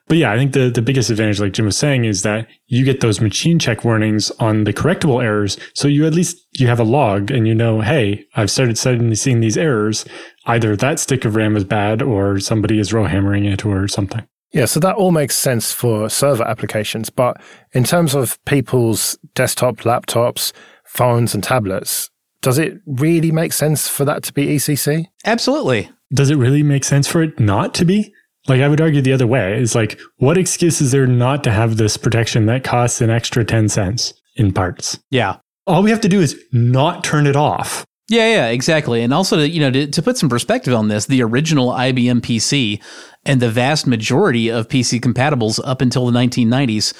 But 0.07 0.17
yeah, 0.17 0.31
I 0.31 0.37
think 0.37 0.53
the, 0.53 0.69
the 0.69 0.81
biggest 0.83 1.09
advantage, 1.09 1.39
like 1.39 1.53
Jim 1.53 1.65
was 1.65 1.75
saying, 1.75 2.05
is 2.05 2.21
that 2.21 2.47
you 2.67 2.85
get 2.85 2.99
those 3.01 3.19
machine 3.19 3.57
check 3.57 3.83
warnings 3.83 4.29
on 4.39 4.63
the 4.63 4.73
correctable 4.73 5.23
errors. 5.23 5.57
So 5.73 5.87
you 5.87 6.05
at 6.05 6.13
least 6.13 6.37
you 6.59 6.67
have 6.67 6.79
a 6.79 6.83
log 6.83 7.31
and 7.31 7.47
you 7.47 7.55
know, 7.55 7.81
hey, 7.81 8.25
I've 8.35 8.51
started 8.51 8.77
suddenly 8.77 9.15
seeing 9.15 9.39
these 9.39 9.57
errors. 9.57 10.05
Either 10.45 10.75
that 10.75 10.99
stick 10.99 11.25
of 11.25 11.35
RAM 11.35 11.57
is 11.57 11.63
bad 11.63 12.03
or 12.03 12.39
somebody 12.39 12.77
is 12.77 12.93
row 12.93 13.05
hammering 13.05 13.45
it 13.45 13.65
or 13.65 13.87
something. 13.87 14.27
Yeah, 14.53 14.65
so 14.65 14.79
that 14.79 14.95
all 14.95 15.11
makes 15.11 15.35
sense 15.35 15.73
for 15.73 16.09
server 16.09 16.43
applications. 16.43 17.09
But 17.09 17.41
in 17.73 17.83
terms 17.83 18.15
of 18.15 18.43
people's 18.45 19.17
desktop, 19.35 19.77
laptops, 19.77 20.53
phones, 20.85 21.33
and 21.35 21.43
tablets, 21.43 22.09
does 22.41 22.57
it 22.57 22.79
really 22.85 23.31
make 23.31 23.51
sense 23.51 23.89
for 23.89 24.05
that 24.05 24.23
to 24.23 24.33
be 24.33 24.47
ECC? 24.47 25.07
Absolutely. 25.25 25.89
Does 26.13 26.29
it 26.29 26.35
really 26.37 26.63
make 26.63 26.85
sense 26.85 27.07
for 27.07 27.21
it 27.21 27.39
not 27.39 27.73
to 27.75 27.85
be? 27.85 28.13
Like, 28.47 28.61
I 28.61 28.69
would 28.69 28.79
argue 28.79 29.01
the 29.01 29.11
other 29.11 29.27
way 29.27 29.59
is 29.59 29.75
like, 29.75 29.99
what 30.17 30.37
excuse 30.37 30.79
is 30.79 30.91
there 30.91 31.07
not 31.07 31.43
to 31.43 31.51
have 31.51 31.75
this 31.75 31.97
protection 31.97 32.45
that 32.45 32.63
costs 32.63 33.01
an 33.01 33.09
extra 33.09 33.43
10 33.43 33.67
cents 33.67 34.13
in 34.37 34.53
parts? 34.53 34.97
Yeah. 35.09 35.37
All 35.65 35.83
we 35.83 35.89
have 35.89 36.01
to 36.01 36.09
do 36.09 36.21
is 36.21 36.41
not 36.53 37.03
turn 37.03 37.27
it 37.27 37.35
off. 37.35 37.85
Yeah, 38.09 38.29
yeah, 38.29 38.47
exactly. 38.47 39.01
And 39.01 39.13
also, 39.13 39.35
to, 39.37 39.49
you 39.49 39.59
know, 39.59 39.71
to, 39.71 39.87
to 39.87 40.01
put 40.01 40.17
some 40.17 40.29
perspective 40.29 40.73
on 40.73 40.87
this, 40.87 41.07
the 41.07 41.21
original 41.21 41.71
IBM 41.71 42.21
PC 42.21 42.81
and 43.25 43.41
the 43.41 43.49
vast 43.49 43.85
majority 43.85 44.49
of 44.49 44.69
PC 44.69 45.01
compatibles 45.01 45.59
up 45.63 45.81
until 45.81 46.05
the 46.05 46.17
1990s, 46.17 46.93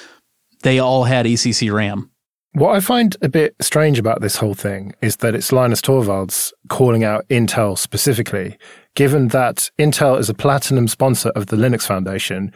they 0.62 0.78
all 0.78 1.04
had 1.04 1.24
ECC 1.24 1.72
RAM. 1.72 2.10
What 2.52 2.74
I 2.74 2.80
find 2.80 3.16
a 3.22 3.28
bit 3.28 3.54
strange 3.60 3.98
about 3.98 4.20
this 4.20 4.36
whole 4.36 4.54
thing 4.54 4.94
is 5.00 5.16
that 5.16 5.34
it's 5.34 5.52
Linus 5.52 5.80
Torvalds 5.80 6.52
calling 6.68 7.04
out 7.04 7.28
Intel 7.28 7.78
specifically, 7.78 8.58
given 8.94 9.28
that 9.28 9.70
Intel 9.78 10.18
is 10.18 10.28
a 10.28 10.34
platinum 10.34 10.88
sponsor 10.88 11.30
of 11.30 11.46
the 11.46 11.56
Linux 11.56 11.86
Foundation, 11.86 12.52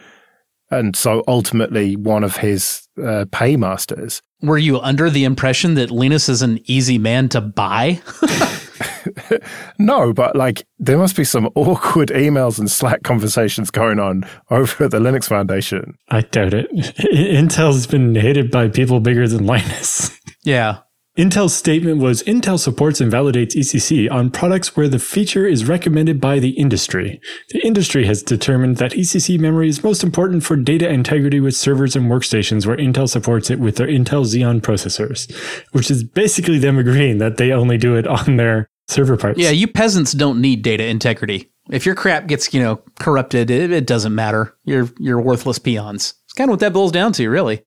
and 0.73 0.95
so 0.95 1.23
ultimately 1.27 1.95
one 1.95 2.23
of 2.23 2.37
his 2.37 2.87
uh, 3.03 3.25
paymasters. 3.31 4.21
Were 4.41 4.57
you 4.57 4.79
under 4.79 5.09
the 5.09 5.23
impression 5.23 5.75
that 5.75 5.89
Linus 5.91 6.27
is 6.27 6.41
an 6.41 6.59
easy 6.65 6.97
man 6.97 7.29
to 7.29 7.41
buy? 7.41 8.01
no, 9.79 10.13
but 10.13 10.35
like 10.35 10.65
there 10.79 10.97
must 10.97 11.15
be 11.15 11.23
some 11.23 11.49
awkward 11.55 12.09
emails 12.09 12.59
and 12.59 12.69
Slack 12.69 13.03
conversations 13.03 13.71
going 13.71 13.99
on 13.99 14.25
over 14.49 14.85
at 14.85 14.91
the 14.91 14.99
Linux 14.99 15.27
Foundation. 15.27 15.97
I 16.09 16.21
doubt 16.21 16.53
it. 16.53 16.71
Intel's 16.73 17.87
been 17.87 18.15
hated 18.15 18.51
by 18.51 18.67
people 18.67 18.99
bigger 18.99 19.27
than 19.27 19.45
Linus. 19.45 20.17
Yeah. 20.43 20.79
Intel's 21.15 21.53
statement 21.53 21.99
was 21.99 22.23
Intel 22.23 22.57
supports 22.57 22.99
and 22.99 23.11
validates 23.11 23.55
ECC 23.55 24.09
on 24.11 24.31
products 24.31 24.75
where 24.75 24.87
the 24.87 24.97
feature 24.97 25.45
is 25.45 25.67
recommended 25.67 26.19
by 26.19 26.39
the 26.39 26.49
industry. 26.51 27.21
The 27.49 27.63
industry 27.63 28.07
has 28.07 28.23
determined 28.23 28.77
that 28.77 28.93
ECC 28.93 29.39
memory 29.39 29.69
is 29.69 29.83
most 29.83 30.03
important 30.03 30.43
for 30.43 30.55
data 30.55 30.89
integrity 30.89 31.39
with 31.39 31.55
servers 31.55 31.95
and 31.95 32.09
workstations 32.09 32.65
where 32.65 32.77
Intel 32.77 33.07
supports 33.07 33.51
it 33.51 33.59
with 33.59 33.75
their 33.75 33.85
Intel 33.85 34.25
Xeon 34.25 34.61
processors, 34.61 35.31
which 35.71 35.91
is 35.91 36.03
basically 36.03 36.57
them 36.57 36.79
agreeing 36.79 37.19
that 37.19 37.37
they 37.37 37.51
only 37.51 37.77
do 37.77 37.95
it 37.95 38.07
on 38.07 38.37
their 38.37 38.67
server 38.87 39.15
parts. 39.15 39.37
Yeah, 39.37 39.51
you 39.51 39.67
peasants 39.67 40.13
don't 40.13 40.41
need 40.41 40.63
data 40.63 40.87
integrity. 40.87 41.51
If 41.69 41.85
your 41.85 41.93
crap 41.93 42.25
gets, 42.25 42.51
you 42.55 42.59
know, 42.59 42.81
corrupted, 42.99 43.51
it, 43.51 43.71
it 43.71 43.85
doesn't 43.85 44.15
matter. 44.15 44.57
You're 44.65 44.89
you're 44.97 45.21
worthless 45.21 45.59
peons. 45.59 46.15
It's 46.25 46.33
kind 46.33 46.49
of 46.49 46.53
what 46.53 46.59
that 46.61 46.73
boils 46.73 46.91
down 46.91 47.13
to, 47.13 47.29
really 47.29 47.63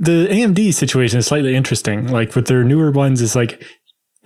the 0.00 0.26
AMD 0.28 0.72
situation 0.72 1.18
is 1.18 1.26
slightly 1.26 1.54
interesting. 1.54 2.08
Like 2.08 2.34
with 2.34 2.46
their 2.46 2.64
newer 2.64 2.90
ones, 2.90 3.20
is 3.20 3.36
like 3.36 3.62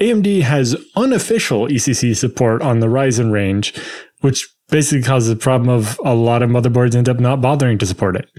AMD 0.00 0.42
has 0.42 0.76
unofficial 0.96 1.66
ECC 1.66 2.16
support 2.16 2.62
on 2.62 2.78
the 2.78 2.86
Ryzen 2.86 3.32
range, 3.32 3.74
which 4.20 4.48
basically 4.68 5.02
causes 5.02 5.28
the 5.28 5.36
problem 5.36 5.68
of 5.68 6.00
a 6.04 6.14
lot 6.14 6.42
of 6.42 6.50
motherboards 6.50 6.94
end 6.94 7.08
up 7.08 7.18
not 7.18 7.40
bothering 7.40 7.76
to 7.78 7.86
support 7.86 8.16
it. 8.16 8.30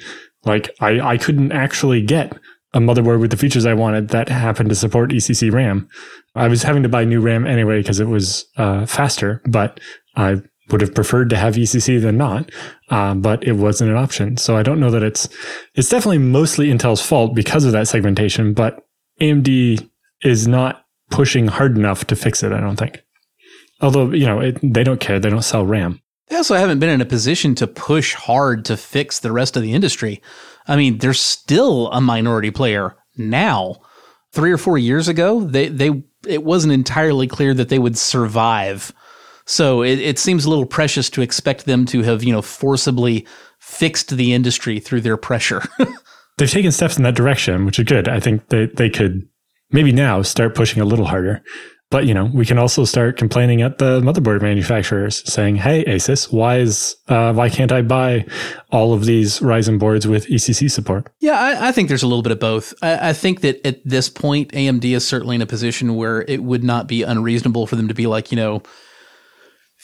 Like 0.45 0.69
I, 0.79 0.99
I 1.01 1.17
couldn't 1.17 1.51
actually 1.51 2.01
get 2.01 2.33
a 2.73 2.79
motherboard 2.79 3.19
with 3.19 3.31
the 3.31 3.37
features 3.37 3.65
I 3.65 3.73
wanted 3.73 4.09
that 4.09 4.29
happened 4.29 4.69
to 4.69 4.75
support 4.75 5.11
ECC 5.11 5.51
RAM. 5.51 5.87
I 6.35 6.47
was 6.47 6.63
having 6.63 6.83
to 6.83 6.89
buy 6.89 7.03
new 7.03 7.21
RAM 7.21 7.45
anyway 7.45 7.81
because 7.81 7.99
it 7.99 8.07
was 8.07 8.45
uh, 8.57 8.85
faster, 8.85 9.41
but 9.45 9.79
I 10.15 10.41
would 10.69 10.81
have 10.81 10.95
preferred 10.95 11.29
to 11.29 11.37
have 11.37 11.55
ECC 11.55 12.01
than 12.01 12.17
not, 12.17 12.49
uh, 12.89 13.13
but 13.13 13.43
it 13.43 13.53
wasn't 13.53 13.91
an 13.91 13.97
option. 13.97 14.37
So 14.37 14.57
I 14.57 14.63
don't 14.63 14.79
know 14.79 14.91
that 14.91 15.03
it's 15.03 15.29
it's 15.75 15.89
definitely 15.89 16.17
mostly 16.19 16.67
Intel's 16.67 17.01
fault 17.01 17.35
because 17.35 17.65
of 17.65 17.71
that 17.73 17.87
segmentation, 17.87 18.53
but 18.53 18.85
AMD 19.21 19.87
is 20.23 20.47
not 20.47 20.85
pushing 21.11 21.47
hard 21.47 21.77
enough 21.77 22.05
to 22.07 22.15
fix 22.15 22.43
it. 22.43 22.51
I 22.51 22.59
don't 22.59 22.77
think. 22.77 23.03
Although 23.81 24.11
you 24.11 24.25
know 24.25 24.39
it, 24.39 24.59
they 24.61 24.83
don't 24.83 24.99
care, 24.99 25.19
they 25.19 25.29
don't 25.29 25.43
sell 25.43 25.65
RAM. 25.65 26.01
They 26.27 26.37
also 26.37 26.55
haven't 26.55 26.79
been 26.79 26.89
in 26.89 27.01
a 27.01 27.05
position 27.05 27.53
to 27.55 27.67
push 27.67 28.15
hard 28.15 28.65
to 28.65 28.77
fix 28.77 29.19
the 29.19 29.31
rest 29.31 29.55
of 29.55 29.61
the 29.61 29.73
industry. 29.73 30.23
I 30.67 30.75
mean, 30.75 30.97
they're 30.97 31.13
still 31.13 31.91
a 31.91 32.01
minority 32.01 32.51
player 32.51 32.95
now. 33.15 33.75
Three 34.31 34.51
or 34.51 34.57
four 34.57 34.77
years 34.77 35.07
ago, 35.07 35.41
they 35.41 35.69
they 35.69 36.03
it 36.27 36.43
wasn't 36.43 36.73
entirely 36.73 37.27
clear 37.27 37.53
that 37.53 37.69
they 37.69 37.79
would 37.79 37.97
survive 37.97 38.91
so 39.45 39.83
it, 39.83 39.99
it 39.99 40.19
seems 40.19 40.45
a 40.45 40.49
little 40.49 40.65
precious 40.65 41.09
to 41.11 41.21
expect 41.21 41.65
them 41.65 41.85
to 41.85 42.01
have, 42.01 42.23
you 42.23 42.33
know, 42.33 42.41
forcibly 42.41 43.27
fixed 43.59 44.15
the 44.15 44.33
industry 44.33 44.79
through 44.79 45.01
their 45.01 45.17
pressure. 45.17 45.61
They've 46.37 46.49
taken 46.49 46.71
steps 46.71 46.97
in 46.97 47.03
that 47.03 47.15
direction, 47.15 47.65
which 47.65 47.79
is 47.79 47.85
good. 47.85 48.07
I 48.07 48.19
think 48.19 48.49
they, 48.49 48.65
they 48.65 48.89
could 48.89 49.27
maybe 49.71 49.91
now 49.91 50.21
start 50.21 50.55
pushing 50.55 50.81
a 50.81 50.85
little 50.85 51.05
harder. 51.05 51.43
But 51.91 52.07
you 52.07 52.15
know, 52.15 52.25
we 52.33 52.45
can 52.45 52.57
also 52.57 52.83
start 52.83 53.15
complaining 53.15 53.61
at 53.61 53.77
the 53.77 54.01
motherboard 54.01 54.41
manufacturers, 54.41 55.21
saying, 55.31 55.57
"Hey, 55.57 55.85
Asus, 55.85 56.33
why 56.33 56.57
is 56.57 56.95
uh, 57.07 57.31
why 57.31 57.47
can't 57.47 57.71
I 57.71 57.83
buy 57.83 58.25
all 58.71 58.91
of 58.91 59.05
these 59.05 59.39
Ryzen 59.39 59.77
boards 59.77 60.07
with 60.07 60.25
ECC 60.25 60.69
support?" 60.69 61.07
Yeah, 61.19 61.39
I, 61.39 61.67
I 61.67 61.71
think 61.71 61.87
there's 61.87 62.01
a 62.01 62.07
little 62.07 62.23
bit 62.23 62.31
of 62.31 62.39
both. 62.39 62.73
I, 62.81 63.09
I, 63.09 63.13
think 63.13 63.41
that 63.41 63.65
at 63.65 63.81
this 63.85 64.09
point, 64.09 64.51
AMD 64.51 64.83
is 64.83 65.07
certainly 65.07 65.35
in 65.35 65.43
a 65.43 65.45
position 65.45 65.95
where 65.95 66.23
it 66.27 66.43
would 66.43 66.63
not 66.63 66.87
be 66.87 67.03
unreasonable 67.03 67.67
for 67.67 67.75
them 67.75 67.87
to 67.87 67.93
be 67.93 68.07
like, 68.07 68.31
you 68.31 68.35
know, 68.35 68.63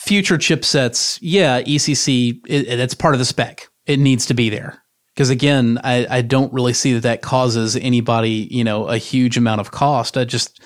future 0.01 0.38
chipsets, 0.38 1.20
yeah, 1.22 1.62
ECC, 1.62 2.41
it, 2.48 2.79
it's 2.79 2.96
part 2.96 3.13
of 3.13 3.20
the 3.20 3.25
spec. 3.25 3.67
It 3.86 4.00
needs 4.00 4.25
to 4.27 4.34
be 4.34 4.50
there. 4.50 4.81
Because 5.13 5.29
again, 5.29 5.77
I, 5.84 6.08
I 6.10 6.22
don't 6.22 6.51
really 6.51 6.74
see 6.74 6.93
that 6.93 7.03
that 7.03 7.22
causes 7.22 7.75
anybody, 7.75 8.48
you 8.50 8.63
know, 8.63 8.88
a 8.88 8.98
huge 8.98 9.38
amount 9.38 9.62
of 9.62 9.72
cost. 9.72 10.17
I 10.17 10.24
just, 10.24 10.62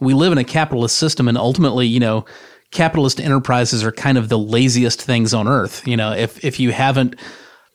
we 0.00 0.14
live 0.14 0.32
in 0.32 0.38
a 0.38 0.44
capitalist 0.44 0.96
system 0.96 1.28
and 1.28 1.36
ultimately, 1.36 1.86
you 1.86 2.00
know, 2.00 2.24
capitalist 2.70 3.20
enterprises 3.20 3.84
are 3.84 3.92
kind 3.92 4.16
of 4.16 4.28
the 4.28 4.38
laziest 4.38 5.02
things 5.02 5.34
on 5.34 5.46
earth. 5.46 5.86
You 5.86 5.96
know, 5.96 6.12
if, 6.12 6.42
if 6.44 6.58
you 6.58 6.72
haven't, 6.72 7.16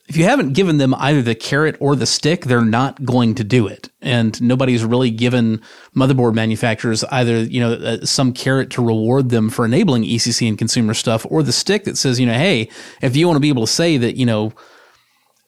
if 0.07 0.17
you 0.17 0.23
haven't 0.23 0.53
given 0.53 0.77
them 0.77 0.93
either 0.95 1.21
the 1.21 1.33
carrot 1.33 1.77
or 1.79 1.95
the 1.95 2.05
stick, 2.05 2.45
they're 2.45 2.63
not 2.63 3.03
going 3.03 3.33
to 3.35 3.43
do 3.43 3.65
it. 3.65 3.89
And 4.01 4.39
nobody's 4.41 4.85
really 4.85 5.09
given 5.09 5.61
motherboard 5.95 6.35
manufacturers 6.35 7.03
either, 7.05 7.39
you 7.39 7.59
know, 7.59 7.73
uh, 7.73 8.05
some 8.05 8.31
carrot 8.31 8.69
to 8.71 8.85
reward 8.85 9.29
them 9.29 9.49
for 9.49 9.65
enabling 9.65 10.03
ECC 10.03 10.47
and 10.47 10.57
consumer 10.57 10.93
stuff 10.93 11.25
or 11.29 11.41
the 11.41 11.51
stick 11.51 11.85
that 11.85 11.97
says, 11.97 12.19
you 12.19 12.27
know, 12.27 12.33
hey, 12.33 12.69
if 13.01 13.15
you 13.15 13.25
want 13.25 13.37
to 13.37 13.41
be 13.41 13.49
able 13.49 13.65
to 13.65 13.71
say 13.71 13.97
that, 13.97 14.15
you 14.15 14.27
know, 14.27 14.53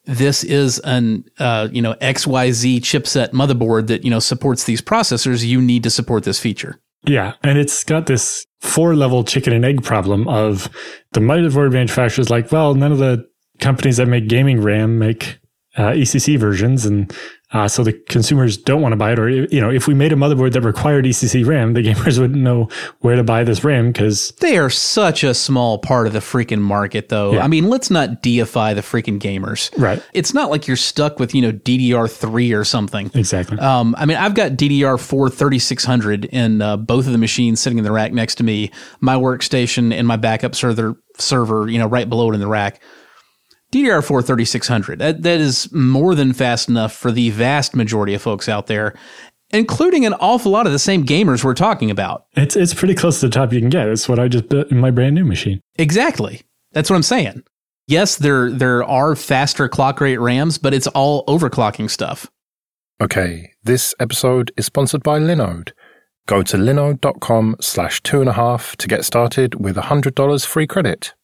this 0.06 0.42
is 0.42 0.80
an, 0.80 1.24
uh, 1.38 1.68
you 1.70 1.82
know, 1.82 1.94
XYZ 1.94 2.78
chipset 2.78 3.30
motherboard 3.30 3.86
that, 3.86 4.02
you 4.02 4.10
know, 4.10 4.18
supports 4.18 4.64
these 4.64 4.82
processors, 4.82 5.44
you 5.44 5.62
need 5.62 5.84
to 5.84 5.90
support 5.90 6.24
this 6.24 6.40
feature. 6.40 6.80
Yeah. 7.04 7.34
And 7.44 7.58
it's 7.58 7.84
got 7.84 8.06
this 8.06 8.44
four 8.60 8.96
level 8.96 9.22
chicken 9.22 9.52
and 9.52 9.64
egg 9.64 9.84
problem 9.84 10.26
of 10.26 10.68
the 11.12 11.20
motherboard 11.20 11.72
manufacturers 11.72 12.28
like, 12.28 12.50
well, 12.50 12.74
none 12.74 12.90
of 12.90 12.98
the 12.98 13.28
companies 13.58 13.96
that 13.98 14.06
make 14.06 14.28
gaming 14.28 14.60
RAM 14.60 14.98
make 14.98 15.38
uh, 15.78 15.92
ECC 15.92 16.36
versions, 16.36 16.84
and 16.84 17.14
uh, 17.52 17.68
so 17.68 17.84
the 17.84 17.92
consumers 17.92 18.56
don't 18.56 18.82
want 18.82 18.92
to 18.92 18.96
buy 18.96 19.12
it. 19.12 19.18
Or 19.18 19.28
you 19.28 19.60
know, 19.60 19.70
if 19.70 19.86
we 19.86 19.94
made 19.94 20.12
a 20.12 20.16
motherboard 20.16 20.52
that 20.52 20.62
required 20.62 21.04
ECC 21.04 21.46
RAM, 21.46 21.74
the 21.74 21.82
gamers 21.84 22.18
wouldn't 22.18 22.42
know 22.42 22.68
where 22.98 23.14
to 23.14 23.22
buy 23.22 23.44
this 23.44 23.62
RAM 23.62 23.92
because 23.92 24.32
they 24.40 24.58
are 24.58 24.70
such 24.70 25.22
a 25.22 25.32
small 25.34 25.78
part 25.78 26.08
of 26.08 26.12
the 26.12 26.18
freaking 26.18 26.60
market. 26.60 27.10
Though, 27.10 27.34
yeah. 27.34 27.44
I 27.44 27.48
mean, 27.48 27.68
let's 27.68 27.90
not 27.90 28.22
deify 28.22 28.74
the 28.74 28.80
freaking 28.80 29.20
gamers. 29.20 29.70
Right? 29.80 30.02
It's 30.12 30.34
not 30.34 30.50
like 30.50 30.66
you're 30.66 30.76
stuck 30.76 31.20
with 31.20 31.32
you 31.32 31.42
know 31.42 31.52
DDR 31.52 32.10
three 32.10 32.52
or 32.52 32.64
something. 32.64 33.12
Exactly. 33.14 33.58
Um, 33.58 33.94
I 33.96 34.04
mean, 34.04 34.16
I've 34.16 34.34
got 34.34 34.52
DDR 34.52 34.98
four 34.98 35.30
thirty 35.30 35.60
six 35.60 35.84
hundred 35.84 36.24
in 36.24 36.60
uh, 36.60 36.76
both 36.76 37.06
of 37.06 37.12
the 37.12 37.18
machines 37.18 37.60
sitting 37.60 37.78
in 37.78 37.84
the 37.84 37.92
rack 37.92 38.12
next 38.12 38.34
to 38.36 38.42
me. 38.42 38.72
My 39.00 39.14
workstation 39.14 39.94
and 39.94 40.08
my 40.08 40.16
backup 40.16 40.56
server 40.56 41.00
server, 41.18 41.68
you 41.68 41.78
know, 41.78 41.86
right 41.86 42.08
below 42.08 42.32
it 42.32 42.34
in 42.34 42.40
the 42.40 42.48
rack 42.48 42.80
DDR4 43.72 44.24
3600. 44.26 44.98
That, 44.98 45.22
that 45.22 45.40
is 45.40 45.70
more 45.72 46.14
than 46.14 46.32
fast 46.32 46.68
enough 46.68 46.92
for 46.92 47.12
the 47.12 47.30
vast 47.30 47.74
majority 47.76 48.14
of 48.14 48.22
folks 48.22 48.48
out 48.48 48.66
there, 48.66 48.94
including 49.50 50.06
an 50.06 50.14
awful 50.14 50.52
lot 50.52 50.66
of 50.66 50.72
the 50.72 50.78
same 50.78 51.04
gamers 51.04 51.44
we're 51.44 51.54
talking 51.54 51.90
about. 51.90 52.24
It's 52.34 52.56
it's 52.56 52.74
pretty 52.74 52.94
close 52.94 53.20
to 53.20 53.26
the 53.26 53.32
top 53.32 53.52
you 53.52 53.60
can 53.60 53.68
get. 53.68 53.88
It's 53.88 54.08
what 54.08 54.18
I 54.18 54.28
just 54.28 54.48
built 54.48 54.70
in 54.70 54.78
my 54.78 54.90
brand 54.90 55.14
new 55.14 55.24
machine. 55.24 55.60
Exactly. 55.76 56.42
That's 56.72 56.88
what 56.90 56.96
I'm 56.96 57.02
saying. 57.02 57.42
Yes, 57.86 58.16
there 58.16 58.50
there 58.50 58.84
are 58.84 59.16
faster 59.16 59.68
clock 59.68 60.00
rate 60.00 60.18
RAMs, 60.18 60.58
but 60.58 60.74
it's 60.74 60.86
all 60.88 61.24
overclocking 61.26 61.90
stuff. 61.90 62.30
Okay, 63.00 63.52
this 63.62 63.94
episode 64.00 64.50
is 64.56 64.66
sponsored 64.66 65.02
by 65.02 65.18
Linode. 65.20 65.70
Go 66.26 66.42
to 66.42 66.56
linode.com 66.58 67.56
slash 67.60 68.02
two 68.02 68.20
and 68.20 68.28
a 68.28 68.34
half 68.34 68.76
to 68.76 68.88
get 68.88 69.04
started 69.04 69.54
with 69.54 69.76
$100 69.76 70.44
free 70.44 70.66
credit. 70.66 71.14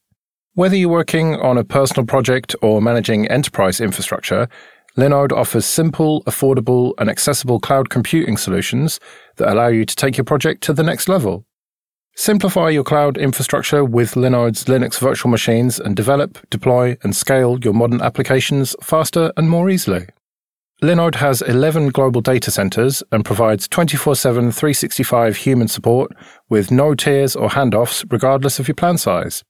Whether 0.56 0.76
you're 0.76 0.88
working 0.88 1.34
on 1.40 1.58
a 1.58 1.64
personal 1.64 2.06
project 2.06 2.54
or 2.62 2.80
managing 2.80 3.26
enterprise 3.26 3.80
infrastructure, 3.80 4.46
Linode 4.96 5.32
offers 5.32 5.66
simple, 5.66 6.22
affordable, 6.28 6.92
and 6.96 7.10
accessible 7.10 7.58
cloud 7.58 7.90
computing 7.90 8.36
solutions 8.36 9.00
that 9.34 9.52
allow 9.52 9.66
you 9.66 9.84
to 9.84 9.96
take 9.96 10.16
your 10.16 10.24
project 10.24 10.62
to 10.62 10.72
the 10.72 10.84
next 10.84 11.08
level. 11.08 11.44
Simplify 12.14 12.68
your 12.68 12.84
cloud 12.84 13.18
infrastructure 13.18 13.84
with 13.84 14.14
Linode's 14.14 14.66
Linux 14.66 15.00
virtual 15.00 15.28
machines 15.28 15.80
and 15.80 15.96
develop, 15.96 16.38
deploy, 16.50 16.96
and 17.02 17.16
scale 17.16 17.58
your 17.58 17.74
modern 17.74 18.00
applications 18.00 18.76
faster 18.80 19.32
and 19.36 19.50
more 19.50 19.68
easily. 19.68 20.06
Linode 20.80 21.16
has 21.16 21.42
11 21.42 21.88
global 21.88 22.20
data 22.20 22.52
centers 22.52 23.02
and 23.10 23.24
provides 23.24 23.66
24 23.66 24.14
7 24.14 24.52
365 24.52 25.36
human 25.36 25.66
support 25.66 26.12
with 26.48 26.70
no 26.70 26.94
tiers 26.94 27.34
or 27.34 27.48
handoffs 27.48 28.04
regardless 28.12 28.60
of 28.60 28.68
your 28.68 28.76
plan 28.76 28.98
size. 28.98 29.42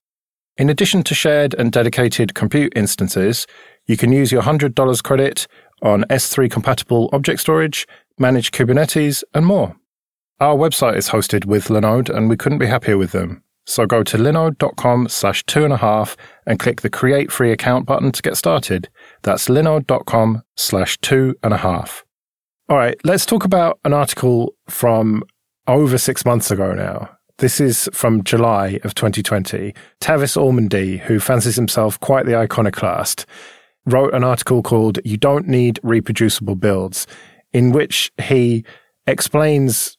In 0.57 0.71
addition 0.71 1.03
to 1.05 1.15
shared 1.15 1.55
and 1.55 1.73
dedicated 1.73 2.35
compute 2.35 2.73
instances, 2.77 3.47
you 3.87 3.97
can 3.97 4.13
use 4.13 4.31
your 4.31 4.43
$100 4.43 5.03
credit 5.03 5.47
on 5.83 6.05
S3 6.05 6.51
compatible 6.51 7.11
object 7.13 7.41
storage, 7.41 7.87
manage 8.19 8.53
Kubernetes, 8.53 9.25
and 9.35 9.45
more. 9.45 9.75
Our 10.41 10.57
website 10.57 10.97
is 10.97 11.09
hosted 11.09 11.45
with 11.45 11.69
Linode 11.69 12.09
and 12.09 12.29
we 12.29 12.37
couldn't 12.37 12.59
be 12.59 12.67
happier 12.67 12.97
with 12.97 13.13
them. 13.13 13.43
So 13.67 13.87
go 13.87 14.03
to 14.03 14.17
linode.com 14.17 15.09
slash 15.09 15.45
two 15.47 15.65
and 15.65 15.73
a 15.73 15.79
half 15.79 16.17
and 16.47 16.59
click 16.59 16.83
the 16.83 16.91
create 16.91 17.33
free 17.33 17.51
account 17.51 17.87
button 17.87 18.13
to 18.13 18.23
get 18.23 18.37
started. 18.37 18.89
That's 19.23 19.49
linode.com 19.49 20.43
slash 20.57 20.99
two 20.99 21.35
and 21.43 21.55
a 21.55 21.59
half. 21.59 22.05
All 22.69 22.77
right, 22.77 22.97
let's 23.05 23.27
talk 23.27 23.45
about 23.45 23.79
an 23.85 23.93
article 23.93 24.55
from 24.69 25.23
over 25.67 25.99
six 25.99 26.25
months 26.25 26.51
ago 26.51 26.75
now. 26.75 27.11
This 27.39 27.61
is 27.61 27.91
from 27.93 28.23
July 28.23 28.79
of 28.85 28.95
2020. 28.95 29.75
Tavis 30.01 30.37
Ormandy, 30.37 31.01
who 31.01 31.19
fancies 31.19 31.57
himself 31.57 31.99
quite 31.99 32.27
the 32.27 32.37
iconoclast, 32.37 33.27
wrote 33.87 34.15
an 34.15 34.23
article 34.23 34.63
called 34.63 35.01
You 35.05 35.17
Don't 35.17 35.49
Need 35.49 35.81
Reproducible 35.83 36.55
Builds, 36.55 37.09
in 37.53 37.73
which 37.73 38.13
he 38.23 38.65
explains 39.09 39.99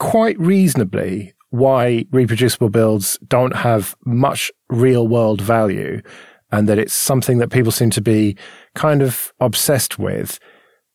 quite 0.00 0.38
reasonably 0.40 1.32
why 1.50 2.04
reproducible 2.10 2.70
builds 2.70 3.18
don't 3.28 3.54
have 3.54 3.96
much 4.04 4.50
real 4.68 5.06
world 5.06 5.40
value 5.40 6.02
and 6.50 6.68
that 6.68 6.78
it's 6.78 6.92
something 6.92 7.38
that 7.38 7.50
people 7.50 7.72
seem 7.72 7.90
to 7.90 8.00
be 8.00 8.36
kind 8.74 9.00
of 9.00 9.32
obsessed 9.40 9.98
with 9.98 10.38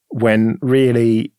when 0.09 0.57
really 0.61 1.32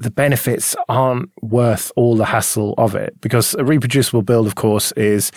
the 0.00 0.10
benefits 0.10 0.74
aren't 0.88 1.30
worth 1.42 1.92
all 1.94 2.16
the 2.16 2.24
hassle 2.24 2.74
of 2.78 2.94
it 2.94 3.20
because 3.20 3.54
a 3.54 3.64
reproducible 3.64 4.22
build, 4.22 4.46
of 4.46 4.54
course, 4.54 4.92
is 4.92 5.30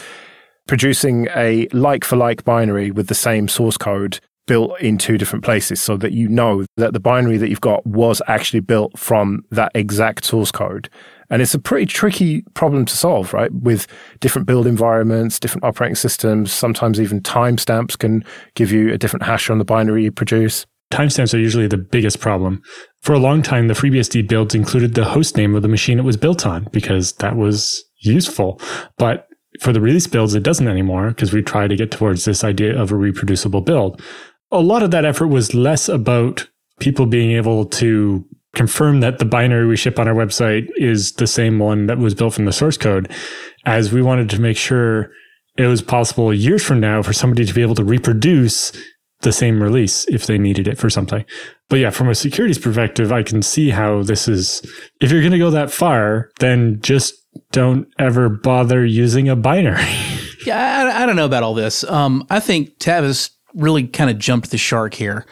producing 0.67 1.27
a 1.36 1.67
like 1.74 2.05
for 2.05 2.15
like 2.15 2.46
binary 2.46 2.89
with 2.89 3.08
the 3.08 3.15
same 3.15 3.50
source 3.50 3.77
code 3.77 4.20
built 4.48 4.79
in 4.79 4.98
two 4.98 5.17
different 5.17 5.43
places 5.43 5.82
so 5.82 5.96
that 5.98 6.12
you 6.13 6.27
know 6.27 6.65
that 6.77 6.93
the 6.93 7.00
binary 7.00 7.38
that 7.38 7.50
you've 7.50 7.62
got 7.62 7.86
was 7.86 8.22
actually 8.27 8.60
built 8.62 8.98
from 8.98 9.43
that 9.51 9.72
exact 9.75 10.25
source 10.25 10.51
code. 10.51 10.89
And 11.29 11.41
it's 11.41 11.53
a 11.53 11.60
pretty 11.60 11.86
tricky 11.86 12.43
problem 12.53 12.86
to 12.86 12.96
solve, 12.96 13.34
right? 13.34 13.51
With 13.51 13.88
different 14.20 14.48
build 14.48 14.67
environments, 14.67 15.39
different 15.39 15.63
operating 15.63 15.96
systems, 15.96 16.51
sometimes 16.51 17.01
even 17.01 17.22
timestamps 17.22 17.98
can 17.98 18.24
give 18.55 18.72
you 18.72 18.93
a 18.93 18.98
different 18.98 19.24
hash 19.24 19.50
on 19.50 19.58
the 19.58 19.65
binary 19.65 20.03
you 20.03 20.12
produce. 20.12 20.65
Timestamps 20.93 21.33
are 21.33 21.39
usually 21.39 21.65
the 21.65 21.77
biggest 21.77 22.19
problem. 22.19 22.62
For 23.01 23.13
a 23.13 23.19
long 23.19 23.41
time, 23.41 23.67
the 23.67 23.73
FreeBSD 23.73 24.27
builds 24.27 24.53
included 24.53 24.93
the 24.93 25.05
host 25.05 25.35
name 25.35 25.55
of 25.55 25.63
the 25.63 25.67
machine 25.67 25.97
it 25.97 26.03
was 26.03 26.17
built 26.17 26.45
on 26.45 26.67
because 26.71 27.13
that 27.13 27.35
was 27.35 27.83
useful. 28.01 28.62
But 28.97 29.27
for 29.59 29.73
the 29.73 29.81
release 29.81 30.05
builds, 30.05 30.35
it 30.35 30.43
doesn't 30.43 30.67
anymore 30.67 31.09
because 31.09 31.33
we 31.33 31.41
try 31.41 31.67
to 31.67 31.75
get 31.75 31.89
towards 31.89 32.25
this 32.25 32.43
idea 32.43 32.79
of 32.79 32.91
a 32.91 32.95
reproducible 32.95 33.62
build. 33.62 34.03
A 34.51 34.59
lot 34.59 34.83
of 34.83 34.91
that 34.91 35.03
effort 35.03 35.27
was 35.27 35.55
less 35.55 35.89
about 35.89 36.47
people 36.79 37.07
being 37.07 37.31
able 37.31 37.65
to 37.65 38.23
confirm 38.53 39.00
that 39.00 39.17
the 39.17 39.25
binary 39.25 39.65
we 39.65 39.75
ship 39.75 39.97
on 39.97 40.07
our 40.07 40.13
website 40.13 40.67
is 40.75 41.13
the 41.13 41.25
same 41.25 41.57
one 41.57 41.88
that 41.88 41.97
was 41.97 42.13
built 42.13 42.35
from 42.35 42.45
the 42.45 42.51
source 42.51 42.77
code, 42.77 43.12
as 43.65 43.91
we 43.91 44.03
wanted 44.03 44.29
to 44.29 44.39
make 44.39 44.57
sure 44.57 45.09
it 45.57 45.65
was 45.65 45.81
possible 45.81 46.31
years 46.31 46.63
from 46.63 46.79
now 46.79 47.01
for 47.01 47.13
somebody 47.13 47.45
to 47.45 47.53
be 47.53 47.63
able 47.63 47.75
to 47.75 47.83
reproduce 47.83 48.71
the 49.23 49.31
same 49.31 49.61
release 49.61 50.05
if 50.07 50.27
they 50.27 50.37
needed 50.37 50.67
it 50.67 50.77
for 50.77 50.89
something. 50.89 51.25
But 51.69 51.79
yeah, 51.79 51.89
from 51.89 52.09
a 52.09 52.15
securities 52.15 52.59
perspective, 52.59 53.11
I 53.11 53.23
can 53.23 53.41
see 53.41 53.69
how 53.69 54.03
this 54.03 54.27
is, 54.27 54.61
if 55.01 55.11
you're 55.11 55.21
going 55.21 55.31
to 55.31 55.39
go 55.39 55.49
that 55.49 55.71
far, 55.71 56.29
then 56.39 56.79
just 56.81 57.15
don't 57.51 57.87
ever 57.97 58.29
bother 58.29 58.85
using 58.85 59.27
a 59.27 59.35
binary. 59.35 59.83
yeah, 60.45 60.91
I, 60.93 61.03
I, 61.03 61.05
don't 61.05 61.15
know 61.15 61.25
about 61.25 61.43
all 61.43 61.53
this. 61.53 61.83
Um, 61.85 62.25
I 62.29 62.39
think 62.39 62.77
Tavis 62.77 63.31
really 63.55 63.87
kind 63.87 64.09
of 64.09 64.19
jumped 64.19 64.51
the 64.51 64.57
shark 64.57 64.93
here. 64.93 65.25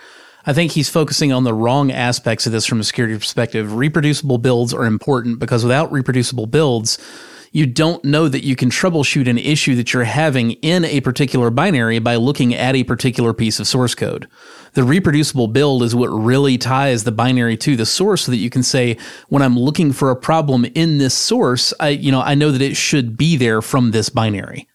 I 0.45 0.53
think 0.53 0.71
he's 0.71 0.89
focusing 0.89 1.31
on 1.31 1.43
the 1.43 1.53
wrong 1.53 1.91
aspects 1.91 2.47
of 2.47 2.51
this 2.51 2.65
from 2.65 2.79
a 2.79 2.83
security 2.83 3.15
perspective. 3.15 3.75
Reproducible 3.75 4.39
builds 4.39 4.73
are 4.73 4.85
important 4.85 5.39
because 5.39 5.63
without 5.63 5.91
reproducible 5.91 6.47
builds, 6.47 6.97
you 7.51 7.65
don't 7.65 8.03
know 8.05 8.29
that 8.29 8.45
you 8.45 8.55
can 8.55 8.69
troubleshoot 8.69 9.27
an 9.27 9.37
issue 9.37 9.75
that 9.75 9.93
you're 9.93 10.05
having 10.05 10.51
in 10.51 10.85
a 10.85 11.01
particular 11.01 11.49
binary 11.49 11.99
by 11.99 12.15
looking 12.15 12.55
at 12.55 12.75
a 12.75 12.85
particular 12.85 13.33
piece 13.33 13.59
of 13.59 13.67
source 13.67 13.93
code. 13.93 14.27
The 14.73 14.85
reproducible 14.85 15.47
build 15.47 15.83
is 15.83 15.93
what 15.93 16.07
really 16.07 16.57
ties 16.57 17.03
the 17.03 17.11
binary 17.11 17.57
to 17.57 17.75
the 17.75 17.85
source 17.85 18.23
so 18.23 18.31
that 18.31 18.37
you 18.37 18.49
can 18.49 18.63
say, 18.63 18.97
when 19.27 19.41
I'm 19.41 19.59
looking 19.59 19.91
for 19.91 20.11
a 20.11 20.15
problem 20.15 20.63
in 20.63 20.97
this 20.97 21.13
source, 21.13 21.73
I, 21.79 21.89
you 21.89 22.11
know, 22.11 22.21
I 22.21 22.35
know 22.35 22.51
that 22.51 22.61
it 22.61 22.77
should 22.77 23.17
be 23.17 23.35
there 23.35 23.61
from 23.61 23.91
this 23.91 24.07
binary. 24.07 24.69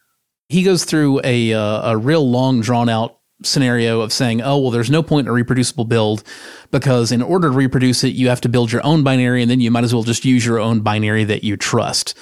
He 0.48 0.62
goes 0.62 0.84
through 0.84 1.22
a, 1.24 1.54
uh, 1.54 1.92
a 1.92 1.96
real 1.96 2.30
long 2.30 2.60
drawn 2.60 2.90
out 2.90 3.18
scenario 3.42 4.00
of 4.00 4.12
saying, 4.12 4.42
oh, 4.42 4.58
well, 4.58 4.70
there's 4.70 4.90
no 4.90 5.02
point 5.02 5.26
in 5.26 5.30
a 5.30 5.34
reproducible 5.34 5.84
build 5.84 6.22
because 6.70 7.12
in 7.12 7.22
order 7.22 7.48
to 7.48 7.54
reproduce 7.54 8.04
it, 8.04 8.14
you 8.14 8.28
have 8.28 8.40
to 8.42 8.48
build 8.48 8.72
your 8.72 8.84
own 8.84 9.02
binary 9.02 9.42
and 9.42 9.50
then 9.50 9.60
you 9.60 9.70
might 9.70 9.84
as 9.84 9.92
well 9.92 10.02
just 10.02 10.24
use 10.24 10.44
your 10.44 10.58
own 10.58 10.80
binary 10.80 11.24
that 11.24 11.44
you 11.44 11.56
trust. 11.56 12.14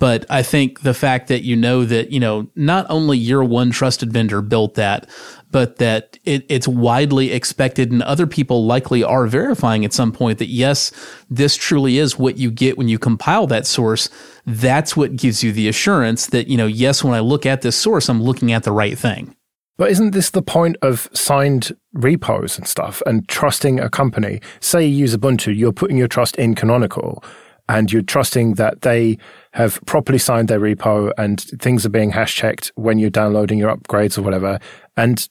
But 0.00 0.24
I 0.30 0.42
think 0.42 0.80
the 0.80 0.94
fact 0.94 1.28
that 1.28 1.42
you 1.42 1.54
know 1.54 1.84
that, 1.84 2.10
you 2.10 2.18
know, 2.18 2.48
not 2.56 2.86
only 2.88 3.18
your 3.18 3.44
one 3.44 3.70
trusted 3.70 4.10
vendor 4.10 4.40
built 4.40 4.74
that, 4.74 5.06
but 5.50 5.76
that 5.76 6.18
it, 6.24 6.46
it's 6.48 6.66
widely 6.66 7.32
expected 7.32 7.92
and 7.92 8.02
other 8.02 8.26
people 8.26 8.64
likely 8.64 9.04
are 9.04 9.26
verifying 9.26 9.84
at 9.84 9.92
some 9.92 10.10
point 10.10 10.38
that 10.38 10.48
yes, 10.48 10.90
this 11.28 11.54
truly 11.54 11.98
is 11.98 12.18
what 12.18 12.38
you 12.38 12.50
get 12.50 12.78
when 12.78 12.88
you 12.88 12.98
compile 12.98 13.46
that 13.48 13.66
source. 13.66 14.08
That's 14.46 14.96
what 14.96 15.16
gives 15.16 15.44
you 15.44 15.52
the 15.52 15.68
assurance 15.68 16.28
that, 16.28 16.48
you 16.48 16.56
know, 16.56 16.66
yes, 16.66 17.04
when 17.04 17.12
I 17.12 17.20
look 17.20 17.44
at 17.44 17.60
this 17.60 17.76
source, 17.76 18.08
I'm 18.08 18.22
looking 18.22 18.52
at 18.52 18.62
the 18.62 18.72
right 18.72 18.98
thing. 18.98 19.36
But 19.76 19.90
isn't 19.90 20.12
this 20.12 20.30
the 20.30 20.42
point 20.42 20.78
of 20.80 21.10
signed 21.12 21.76
repos 21.92 22.56
and 22.56 22.66
stuff 22.66 23.02
and 23.04 23.28
trusting 23.28 23.80
a 23.80 23.90
company? 23.90 24.40
Say 24.60 24.86
you 24.86 24.96
use 24.96 25.14
Ubuntu, 25.14 25.54
you're 25.54 25.72
putting 25.72 25.98
your 25.98 26.08
trust 26.08 26.36
in 26.36 26.54
Canonical 26.54 27.22
and 27.70 27.92
you're 27.92 28.02
trusting 28.02 28.54
that 28.54 28.80
they 28.80 29.16
have 29.52 29.80
properly 29.86 30.18
signed 30.18 30.48
their 30.48 30.58
repo 30.58 31.12
and 31.16 31.40
things 31.40 31.86
are 31.86 31.90
being 31.90 32.10
hash 32.10 32.34
checked 32.34 32.72
when 32.74 32.98
you're 32.98 33.10
downloading 33.10 33.58
your 33.58 33.74
upgrades 33.74 34.18
or 34.18 34.22
whatever. 34.22 34.58
And 34.96 35.28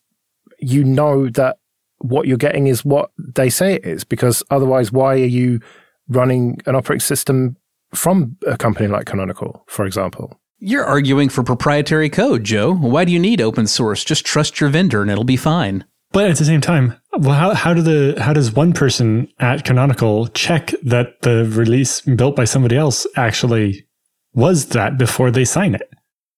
you 0.57 0.85
know 0.85 1.27
that 1.31 1.57
what 1.97 2.27
you're 2.27 2.37
getting 2.37 2.67
is 2.67 2.85
what 2.85 3.11
they 3.17 3.49
say 3.49 3.73
it 3.73 3.85
is 3.85 4.05
because 4.05 4.41
otherwise, 4.49 4.89
why 4.89 5.15
are 5.15 5.25
you 5.25 5.59
running 6.07 6.61
an 6.65 6.75
operating 6.75 7.01
system 7.01 7.57
from 7.93 8.37
a 8.47 8.57
company 8.57 8.87
like 8.87 9.05
Canonical, 9.05 9.65
for 9.67 9.85
example? 9.85 10.39
You're 10.59 10.85
arguing 10.85 11.27
for 11.27 11.43
proprietary 11.43 12.09
code, 12.09 12.45
Joe. 12.45 12.73
Why 12.73 13.03
do 13.03 13.11
you 13.11 13.19
need 13.19 13.41
open 13.41 13.67
source? 13.67 14.05
Just 14.05 14.25
trust 14.25 14.61
your 14.61 14.69
vendor 14.69 15.01
and 15.01 15.11
it'll 15.11 15.25
be 15.25 15.37
fine. 15.37 15.83
But 16.13 16.29
at 16.29 16.37
the 16.37 16.45
same 16.45 16.61
time, 16.61 16.98
well, 17.17 17.35
how, 17.35 17.53
how 17.53 17.73
do 17.73 17.81
the 17.81 18.21
how 18.21 18.33
does 18.33 18.53
one 18.53 18.73
person 18.73 19.27
at 19.39 19.65
Canonical 19.65 20.27
check 20.27 20.73
that 20.83 21.21
the 21.21 21.45
release 21.45 22.01
built 22.01 22.35
by 22.35 22.45
somebody 22.45 22.77
else 22.77 23.07
actually 23.15 23.87
was 24.33 24.67
that 24.67 24.97
before 24.97 25.31
they 25.31 25.45
sign 25.45 25.75
it? 25.75 25.89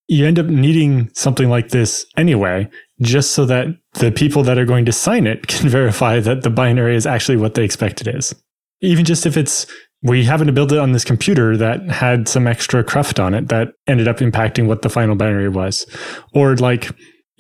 You 0.08 0.26
end 0.26 0.40
up 0.40 0.46
needing 0.46 1.10
something 1.14 1.50
like 1.50 1.70
this 1.70 2.06
anyway, 2.18 2.70
just 3.02 3.32
so 3.32 3.46
that 3.46 3.68
the 3.94 4.12
people 4.12 4.44
that 4.44 4.58
are 4.58 4.66
going 4.66 4.86
to 4.86 4.92
sign 4.92 5.28
it 5.28 5.48
can 5.48 5.70
verify 5.70 6.20
that 6.20 6.44
the 6.44 6.50
binary 6.50 6.96
is 6.96 7.06
actually 7.06 7.38
what 7.38 7.54
they 7.56 7.64
expect 7.64 8.02
it 8.02 8.08
is. 8.08 8.34
Even 8.82 9.06
just 9.06 9.26
if 9.26 9.38
it's 9.38 9.68
we 10.04 10.24
happened 10.24 10.48
to 10.48 10.54
build 10.54 10.72
it 10.72 10.80
on 10.80 10.94
this 10.94 11.04
computer 11.04 11.56
that 11.58 11.88
had 11.90 12.28
some 12.28 12.48
extra 12.48 12.84
cruft 12.84 13.20
on 13.20 13.34
it 13.36 13.50
that 13.50 13.74
ended 13.88 14.08
up 14.08 14.18
impacting 14.18 14.68
what 14.68 14.82
the 14.82 14.90
final 14.90 15.16
binary 15.16 15.50
was. 15.50 15.86
Or 16.34 16.56
like, 16.56 16.90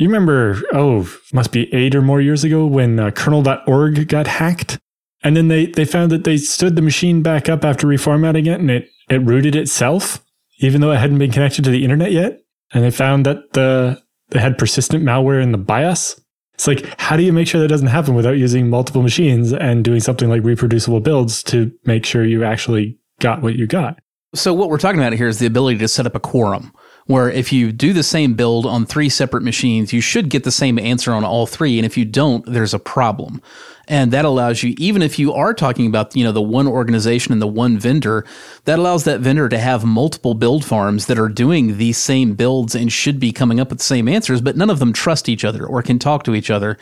you 0.02 0.08
remember, 0.08 0.60
oh, 0.74 1.08
must 1.32 1.52
be 1.52 1.72
eight 1.76 1.94
or 1.94 2.02
more 2.02 2.20
years 2.20 2.44
ago 2.44 2.66
when 2.66 3.00
uh, 3.00 3.12
kernel.org 3.12 4.08
got 4.08 4.26
hacked. 4.26 4.80
And 5.24 5.38
then 5.38 5.48
they, 5.48 5.68
they 5.68 5.86
found 5.86 6.12
that 6.12 6.24
they 6.24 6.38
stood 6.38 6.76
the 6.76 6.82
machine 6.82 7.22
back 7.22 7.48
up 7.48 7.64
after 7.64 7.86
reformatting 7.86 8.48
it 8.48 8.60
and 8.60 8.72
it, 8.72 8.90
it 9.12 9.22
rooted 9.22 9.56
itself, 9.56 10.26
even 10.58 10.82
though 10.82 10.92
it 10.92 10.98
hadn't 10.98 11.20
been 11.20 11.32
connected 11.32 11.64
to 11.66 11.70
the 11.70 11.84
internet 11.84 12.12
yet. 12.12 12.42
And 12.74 12.84
they 12.84 12.90
found 12.90 13.28
that 13.28 13.54
the, 13.54 14.02
they 14.30 14.40
had 14.40 14.58
persistent 14.58 15.04
malware 15.04 15.40
in 15.40 15.52
the 15.52 15.60
BIOS. 15.60 16.20
It's 16.56 16.66
like, 16.66 17.00
how 17.00 17.16
do 17.16 17.22
you 17.22 17.32
make 17.32 17.48
sure 17.48 17.62
that 17.62 17.68
doesn't 17.68 17.86
happen 17.86 18.16
without 18.16 18.40
using 18.40 18.72
multiple 18.72 19.04
machines 19.04 19.54
and 19.54 19.84
doing 19.84 20.00
something 20.00 20.30
like 20.30 20.44
reproducible 20.44 21.00
builds 21.00 21.44
to 21.44 21.72
make 21.86 22.08
sure 22.08 22.26
you 22.26 22.44
actually 22.44 22.98
got 23.20 23.44
what 23.44 23.56
you 23.56 23.68
got? 23.68 24.00
So, 24.34 24.54
what 24.54 24.70
we're 24.70 24.78
talking 24.78 25.00
about 25.00 25.14
here 25.14 25.28
is 25.28 25.40
the 25.40 25.46
ability 25.46 25.78
to 25.80 25.88
set 25.88 26.06
up 26.06 26.16
a 26.16 26.20
quorum 26.20 26.72
where 27.08 27.30
if 27.30 27.52
you 27.52 27.72
do 27.72 27.94
the 27.94 28.04
same 28.04 28.34
build 28.34 28.66
on 28.66 28.86
three 28.86 29.10
separate 29.10 29.44
machines, 29.44 29.94
you 29.94 30.02
should 30.02 30.30
get 30.30 30.44
the 30.44 30.52
same 30.52 30.80
answer 30.80 31.12
on 31.12 31.24
all 31.24 31.46
three. 31.46 31.78
And 31.78 31.86
if 31.86 31.98
you 31.98 32.06
don't, 32.06 32.46
there's 32.46 32.74
a 32.74 32.80
problem. 32.80 33.42
And 33.88 34.14
that 34.14 34.26
allows 34.26 34.64
you, 34.64 34.74
even 34.78 35.02
if 35.02 35.20
you 35.20 35.34
are 35.34 35.54
talking 35.54 35.86
about, 35.86 36.16
you 36.16 36.24
know, 36.24 36.32
the 36.32 36.42
one 36.42 36.68
organization 36.68 37.34
and 37.34 37.42
the 37.42 37.48
one 37.48 37.78
vendor, 37.78 38.26
that 38.64 38.80
allows 38.80 39.04
that 39.04 39.20
vendor 39.20 39.50
to 39.50 39.58
have 39.58 39.84
multiple 39.84 40.34
build 40.34 40.64
farms 40.64 41.08
that 41.08 41.20
are 41.20 41.28
doing 41.28 41.78
these 41.78 41.98
same 41.98 42.36
builds 42.36 42.74
and 42.74 42.94
should 42.94 43.20
be 43.20 43.34
coming 43.34 43.60
up 43.60 43.70
with 43.70 43.80
the 43.80 43.84
same 43.84 44.08
answers, 44.08 44.40
but 44.40 44.56
none 44.56 44.70
of 44.70 44.80
them 44.80 44.94
trust 44.94 45.28
each 45.28 45.44
other 45.44 45.66
or 45.66 45.82
can 45.82 46.00
talk 46.00 46.24
to 46.24 46.36
each 46.36 46.50
other. 46.50 46.78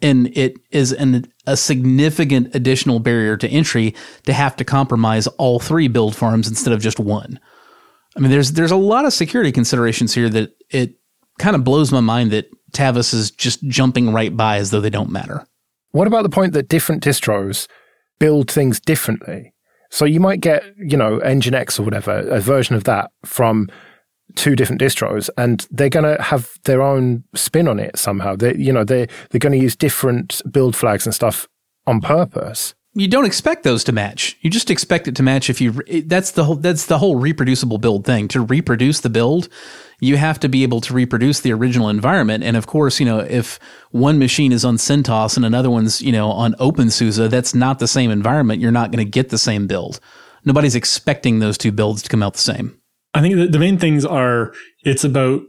And 0.00 0.34
it 0.36 0.56
is 0.70 0.92
an, 0.92 1.30
a 1.46 1.56
significant 1.56 2.54
additional 2.54 2.98
barrier 2.98 3.36
to 3.36 3.48
entry 3.48 3.94
to 4.24 4.32
have 4.32 4.56
to 4.56 4.64
compromise 4.64 5.26
all 5.26 5.58
three 5.60 5.88
build 5.88 6.16
farms 6.16 6.48
instead 6.48 6.72
of 6.72 6.80
just 6.80 6.98
one. 6.98 7.40
I 8.16 8.20
mean, 8.20 8.30
there's 8.30 8.52
there's 8.52 8.70
a 8.70 8.76
lot 8.76 9.04
of 9.04 9.12
security 9.12 9.52
considerations 9.52 10.14
here 10.14 10.28
that 10.28 10.54
it 10.70 10.94
kind 11.38 11.56
of 11.56 11.64
blows 11.64 11.90
my 11.90 12.00
mind 12.00 12.30
that 12.30 12.48
Tavis 12.72 13.12
is 13.12 13.30
just 13.30 13.62
jumping 13.68 14.12
right 14.12 14.36
by 14.36 14.58
as 14.58 14.70
though 14.70 14.80
they 14.80 14.90
don't 14.90 15.10
matter. 15.10 15.46
What 15.90 16.06
about 16.06 16.22
the 16.22 16.28
point 16.28 16.52
that 16.52 16.68
different 16.68 17.02
distros 17.02 17.66
build 18.18 18.50
things 18.50 18.80
differently? 18.80 19.52
So 19.90 20.04
you 20.04 20.18
might 20.18 20.40
get, 20.40 20.64
you 20.76 20.96
know, 20.96 21.20
Nginx 21.20 21.78
or 21.78 21.84
whatever, 21.84 22.18
a 22.28 22.40
version 22.40 22.74
of 22.74 22.84
that 22.84 23.12
from 23.24 23.68
two 24.34 24.56
different 24.56 24.80
distros 24.80 25.30
and 25.36 25.66
they're 25.70 25.88
going 25.88 26.16
to 26.16 26.20
have 26.20 26.58
their 26.64 26.82
own 26.82 27.22
spin 27.34 27.68
on 27.68 27.78
it 27.78 27.96
somehow. 27.96 28.34
They, 28.34 28.56
you 28.56 28.72
know, 28.72 28.82
they 28.82 29.06
they're 29.30 29.38
going 29.38 29.52
to 29.52 29.58
use 29.58 29.76
different 29.76 30.42
build 30.50 30.74
flags 30.74 31.06
and 31.06 31.14
stuff 31.14 31.46
on 31.86 32.00
purpose 32.00 32.74
you 32.94 33.08
don't 33.08 33.24
expect 33.24 33.64
those 33.64 33.82
to 33.84 33.92
match. 33.92 34.36
You 34.40 34.50
just 34.50 34.70
expect 34.70 35.08
it 35.08 35.16
to 35.16 35.22
match 35.22 35.50
if 35.50 35.60
you. 35.60 35.72
That's 36.06 36.30
the 36.30 36.44
whole. 36.44 36.54
That's 36.54 36.86
the 36.86 36.98
whole 36.98 37.16
reproducible 37.16 37.78
build 37.78 38.04
thing. 38.04 38.28
To 38.28 38.40
reproduce 38.40 39.00
the 39.00 39.10
build, 39.10 39.48
you 40.00 40.16
have 40.16 40.38
to 40.40 40.48
be 40.48 40.62
able 40.62 40.80
to 40.82 40.94
reproduce 40.94 41.40
the 41.40 41.52
original 41.52 41.88
environment. 41.88 42.44
And 42.44 42.56
of 42.56 42.66
course, 42.66 43.00
you 43.00 43.06
know, 43.06 43.18
if 43.18 43.58
one 43.90 44.18
machine 44.18 44.52
is 44.52 44.64
on 44.64 44.76
CentOS 44.76 45.36
and 45.36 45.44
another 45.44 45.70
one's, 45.70 46.00
you 46.00 46.12
know, 46.12 46.30
on 46.30 46.54
OpenSUSE, 46.54 47.30
that's 47.30 47.54
not 47.54 47.80
the 47.80 47.88
same 47.88 48.10
environment. 48.10 48.62
You're 48.62 48.70
not 48.70 48.92
going 48.92 49.04
to 49.04 49.10
get 49.10 49.30
the 49.30 49.38
same 49.38 49.66
build. 49.66 49.98
Nobody's 50.44 50.76
expecting 50.76 51.40
those 51.40 51.58
two 51.58 51.72
builds 51.72 52.02
to 52.02 52.08
come 52.08 52.22
out 52.22 52.34
the 52.34 52.38
same. 52.38 52.78
I 53.14 53.20
think 53.20 53.52
the 53.52 53.58
main 53.58 53.78
things 53.78 54.04
are 54.04 54.52
it's 54.84 55.04
about 55.04 55.42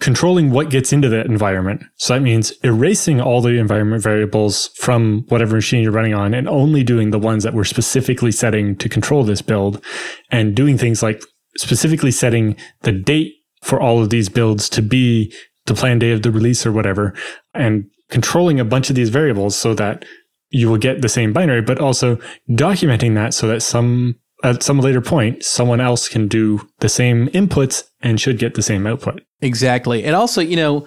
controlling 0.00 0.50
what 0.50 0.70
gets 0.70 0.92
into 0.92 1.08
that 1.08 1.26
environment. 1.26 1.82
So 1.96 2.14
that 2.14 2.20
means 2.20 2.52
erasing 2.62 3.20
all 3.20 3.40
the 3.40 3.58
environment 3.58 4.02
variables 4.02 4.68
from 4.76 5.24
whatever 5.28 5.56
machine 5.56 5.82
you're 5.82 5.92
running 5.92 6.14
on 6.14 6.34
and 6.34 6.48
only 6.48 6.84
doing 6.84 7.10
the 7.10 7.18
ones 7.18 7.42
that 7.44 7.54
we're 7.54 7.64
specifically 7.64 8.32
setting 8.32 8.76
to 8.76 8.88
control 8.88 9.24
this 9.24 9.42
build 9.42 9.84
and 10.30 10.54
doing 10.54 10.78
things 10.78 11.02
like 11.02 11.22
specifically 11.56 12.10
setting 12.10 12.56
the 12.82 12.92
date 12.92 13.34
for 13.62 13.80
all 13.80 14.00
of 14.00 14.10
these 14.10 14.28
builds 14.28 14.68
to 14.68 14.82
be 14.82 15.32
the 15.66 15.74
planned 15.74 16.00
day 16.00 16.12
of 16.12 16.22
the 16.22 16.30
release 16.30 16.64
or 16.64 16.72
whatever 16.72 17.12
and 17.54 17.84
controlling 18.08 18.60
a 18.60 18.64
bunch 18.64 18.90
of 18.90 18.96
these 18.96 19.10
variables 19.10 19.56
so 19.56 19.74
that 19.74 20.04
you 20.50 20.70
will 20.70 20.78
get 20.78 21.02
the 21.02 21.08
same 21.08 21.32
binary, 21.32 21.60
but 21.60 21.78
also 21.78 22.18
documenting 22.50 23.14
that 23.14 23.34
so 23.34 23.46
that 23.48 23.60
some 23.60 24.16
at 24.44 24.62
some 24.62 24.80
later 24.80 25.00
point, 25.00 25.44
someone 25.44 25.80
else 25.80 26.08
can 26.08 26.28
do 26.28 26.68
the 26.80 26.88
same 26.88 27.28
inputs 27.28 27.84
and 28.00 28.20
should 28.20 28.38
get 28.38 28.54
the 28.54 28.62
same 28.62 28.86
output. 28.86 29.22
Exactly. 29.40 30.04
And 30.04 30.14
also, 30.14 30.40
you 30.40 30.56
know, 30.56 30.86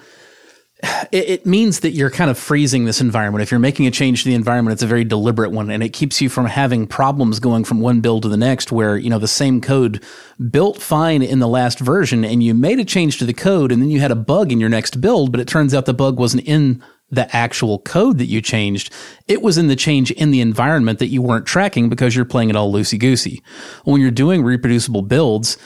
it, 1.12 1.28
it, 1.28 1.46
means 1.46 1.80
that 1.80 1.90
you're 1.90 2.10
kind 2.10 2.30
of 2.30 2.36
freezing 2.36 2.86
this 2.86 3.00
environment. 3.00 3.42
If 3.42 3.50
you're 3.50 3.60
making 3.60 3.86
a 3.86 3.90
change 3.90 4.22
to 4.22 4.28
the 4.28 4.34
environment, 4.34 4.72
it's 4.72 4.82
a 4.82 4.86
very 4.86 5.04
deliberate 5.04 5.52
one, 5.52 5.70
and 5.70 5.82
it 5.82 5.90
keeps 5.90 6.20
you 6.20 6.28
from 6.28 6.46
having 6.46 6.88
problems 6.88 7.38
going 7.38 7.62
from 7.62 7.80
one 7.80 8.00
build 8.00 8.22
to 8.22 8.28
the 8.28 8.36
next. 8.36 8.72
Where 8.72 8.96
you 8.96 9.08
know 9.08 9.20
the 9.20 9.28
same 9.28 9.60
code 9.60 10.02
built 10.50 10.82
fine 10.82 11.22
in 11.22 11.38
the 11.38 11.46
last 11.46 11.78
version, 11.78 12.24
and 12.24 12.42
you 12.42 12.52
made 12.52 12.80
a 12.80 12.84
change 12.84 13.18
to 13.18 13.24
the 13.24 13.32
code, 13.32 13.70
and 13.70 13.80
then 13.80 13.90
you 13.90 14.00
had 14.00 14.10
a 14.10 14.16
bug 14.16 14.50
in 14.50 14.58
your 14.58 14.68
next 14.68 15.00
build, 15.00 15.30
but 15.30 15.40
it 15.40 15.46
turns 15.46 15.72
out 15.72 15.86
the 15.86 15.94
bug 15.94 16.18
wasn't 16.18 16.44
in 16.46 16.82
the 17.12 17.34
actual 17.36 17.78
code 17.80 18.18
that 18.18 18.26
you 18.26 18.40
changed. 18.40 18.92
It 19.28 19.42
was 19.42 19.58
in 19.58 19.68
the 19.68 19.76
change 19.76 20.10
in 20.10 20.32
the 20.32 20.40
environment 20.40 20.98
that 20.98 21.08
you 21.08 21.22
weren't 21.22 21.46
tracking 21.46 21.88
because 21.88 22.16
you're 22.16 22.24
playing 22.24 22.50
it 22.50 22.56
all 22.56 22.72
loosey 22.72 22.98
goosey. 22.98 23.42
When 23.84 24.00
you're 24.00 24.10
doing 24.10 24.42
reproducible 24.42 25.02
builds, 25.02 25.58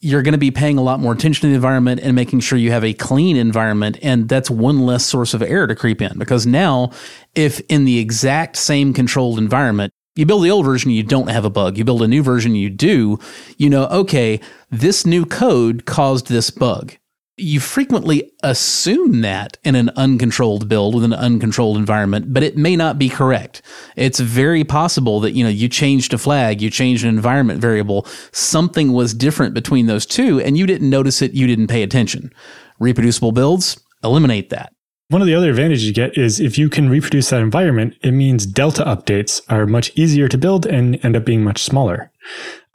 you're 0.00 0.22
going 0.22 0.32
to 0.32 0.38
be 0.38 0.50
paying 0.50 0.78
a 0.78 0.82
lot 0.82 1.00
more 1.00 1.12
attention 1.12 1.42
to 1.42 1.48
the 1.48 1.54
environment 1.54 2.00
and 2.02 2.14
making 2.14 2.40
sure 2.40 2.58
you 2.58 2.70
have 2.70 2.84
a 2.84 2.94
clean 2.94 3.36
environment. 3.36 3.98
And 4.02 4.28
that's 4.28 4.50
one 4.50 4.86
less 4.86 5.04
source 5.04 5.34
of 5.34 5.42
error 5.42 5.66
to 5.66 5.74
creep 5.74 6.00
in 6.00 6.18
because 6.18 6.46
now, 6.46 6.90
if 7.34 7.60
in 7.68 7.84
the 7.84 7.98
exact 7.98 8.56
same 8.56 8.92
controlled 8.92 9.38
environment, 9.38 9.92
you 10.14 10.24
build 10.24 10.44
the 10.44 10.50
old 10.50 10.64
version, 10.64 10.90
you 10.90 11.02
don't 11.02 11.28
have 11.28 11.44
a 11.44 11.50
bug. 11.50 11.76
You 11.76 11.84
build 11.84 12.02
a 12.02 12.08
new 12.08 12.22
version, 12.22 12.54
you 12.54 12.70
do. 12.70 13.18
You 13.58 13.68
know, 13.68 13.84
okay, 13.86 14.40
this 14.70 15.04
new 15.04 15.26
code 15.26 15.84
caused 15.84 16.28
this 16.28 16.48
bug 16.50 16.96
you 17.38 17.60
frequently 17.60 18.32
assume 18.42 19.20
that 19.20 19.58
in 19.62 19.74
an 19.74 19.90
uncontrolled 19.90 20.68
build 20.68 20.94
with 20.94 21.04
an 21.04 21.12
uncontrolled 21.12 21.76
environment, 21.76 22.32
but 22.32 22.42
it 22.42 22.56
may 22.56 22.74
not 22.76 22.98
be 22.98 23.10
correct. 23.10 23.60
It's 23.94 24.20
very 24.20 24.64
possible 24.64 25.20
that, 25.20 25.32
you 25.32 25.44
know, 25.44 25.50
you 25.50 25.68
changed 25.68 26.14
a 26.14 26.18
flag, 26.18 26.62
you 26.62 26.70
changed 26.70 27.04
an 27.04 27.10
environment 27.10 27.60
variable, 27.60 28.06
something 28.32 28.92
was 28.92 29.12
different 29.12 29.52
between 29.52 29.86
those 29.86 30.06
two, 30.06 30.40
and 30.40 30.56
you 30.56 30.66
didn't 30.66 30.88
notice 30.88 31.20
it, 31.20 31.34
you 31.34 31.46
didn't 31.46 31.66
pay 31.66 31.82
attention. 31.82 32.32
Reproducible 32.78 33.32
builds, 33.32 33.78
eliminate 34.02 34.48
that. 34.50 34.72
One 35.08 35.20
of 35.20 35.28
the 35.28 35.34
other 35.34 35.50
advantages 35.50 35.86
you 35.86 35.92
get 35.92 36.18
is 36.18 36.40
if 36.40 36.58
you 36.58 36.68
can 36.68 36.88
reproduce 36.88 37.30
that 37.30 37.40
environment, 37.40 37.94
it 38.02 38.10
means 38.10 38.44
delta 38.44 38.82
updates 38.82 39.40
are 39.48 39.66
much 39.66 39.92
easier 39.94 40.26
to 40.26 40.38
build 40.38 40.66
and 40.66 40.98
end 41.04 41.14
up 41.14 41.24
being 41.24 41.44
much 41.44 41.62
smaller. 41.62 42.10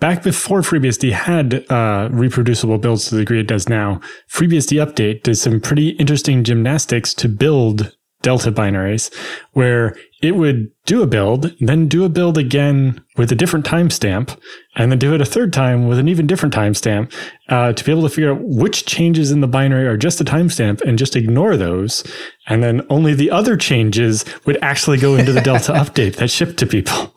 Back 0.01 0.23
before 0.23 0.61
FreeBSD 0.61 1.11
had 1.11 1.63
uh, 1.71 2.09
reproducible 2.11 2.79
builds 2.79 3.05
to 3.05 3.15
the 3.15 3.21
degree 3.21 3.39
it 3.39 3.47
does 3.47 3.69
now, 3.69 4.01
FreeBSD 4.31 4.83
Update 4.83 5.21
did 5.21 5.35
some 5.37 5.61
pretty 5.61 5.89
interesting 5.89 6.43
gymnastics 6.43 7.13
to 7.13 7.29
build 7.29 7.95
delta 8.23 8.51
binaries 8.51 9.13
where 9.53 9.95
it 10.23 10.35
would 10.35 10.71
do 10.87 11.03
a 11.03 11.07
build, 11.07 11.55
then 11.59 11.87
do 11.87 12.03
a 12.03 12.09
build 12.09 12.39
again 12.39 12.99
with 13.15 13.31
a 13.31 13.35
different 13.35 13.63
timestamp, 13.63 14.35
and 14.75 14.91
then 14.91 14.97
do 14.97 15.13
it 15.13 15.21
a 15.21 15.25
third 15.25 15.53
time 15.53 15.87
with 15.87 15.99
an 15.99 16.07
even 16.07 16.25
different 16.25 16.55
timestamp 16.55 17.13
uh, 17.49 17.71
to 17.71 17.83
be 17.83 17.91
able 17.91 18.01
to 18.01 18.09
figure 18.09 18.31
out 18.31 18.41
which 18.41 18.87
changes 18.87 19.29
in 19.29 19.41
the 19.41 19.47
binary 19.47 19.85
are 19.85 19.97
just 19.97 20.19
a 20.19 20.23
timestamp 20.23 20.81
and 20.81 20.97
just 20.97 21.15
ignore 21.15 21.55
those. 21.55 22.03
And 22.47 22.63
then 22.63 22.81
only 22.89 23.13
the 23.13 23.29
other 23.29 23.55
changes 23.55 24.25
would 24.45 24.57
actually 24.63 24.97
go 24.97 25.13
into 25.13 25.31
the 25.31 25.41
Delta 25.51 25.73
update 25.73 26.15
that 26.15 26.31
shipped 26.31 26.57
to 26.57 26.65
people. 26.65 27.13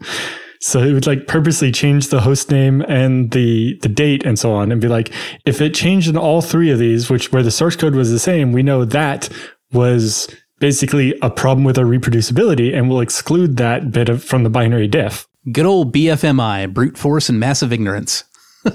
So 0.62 0.80
it 0.80 0.92
would 0.92 1.06
like 1.06 1.26
purposely 1.26 1.72
change 1.72 2.08
the 2.08 2.20
host 2.20 2.50
name 2.50 2.82
and 2.82 3.30
the 3.30 3.78
the 3.82 3.88
date 3.88 4.24
and 4.26 4.38
so 4.38 4.52
on, 4.52 4.70
and 4.70 4.80
be 4.80 4.88
like, 4.88 5.12
if 5.46 5.60
it 5.60 5.74
changed 5.74 6.08
in 6.08 6.16
all 6.16 6.42
three 6.42 6.70
of 6.70 6.78
these, 6.78 7.08
which 7.08 7.32
where 7.32 7.42
the 7.42 7.50
source 7.50 7.76
code 7.76 7.94
was 7.94 8.10
the 8.10 8.18
same, 8.18 8.52
we 8.52 8.62
know 8.62 8.84
that 8.84 9.28
was 9.72 10.28
basically 10.60 11.18
a 11.22 11.30
problem 11.30 11.64
with 11.64 11.78
our 11.78 11.84
reproducibility 11.84 12.76
and 12.76 12.88
we'll 12.88 13.00
exclude 13.00 13.56
that 13.56 13.90
bit 13.90 14.08
of, 14.08 14.22
from 14.22 14.44
the 14.44 14.50
binary 14.50 14.86
diff. 14.86 15.26
Good 15.50 15.66
old 15.66 15.92
BFMI, 15.92 16.72
brute 16.72 16.98
force 16.98 17.28
and 17.28 17.40
massive 17.40 17.72
ignorance. 17.72 18.24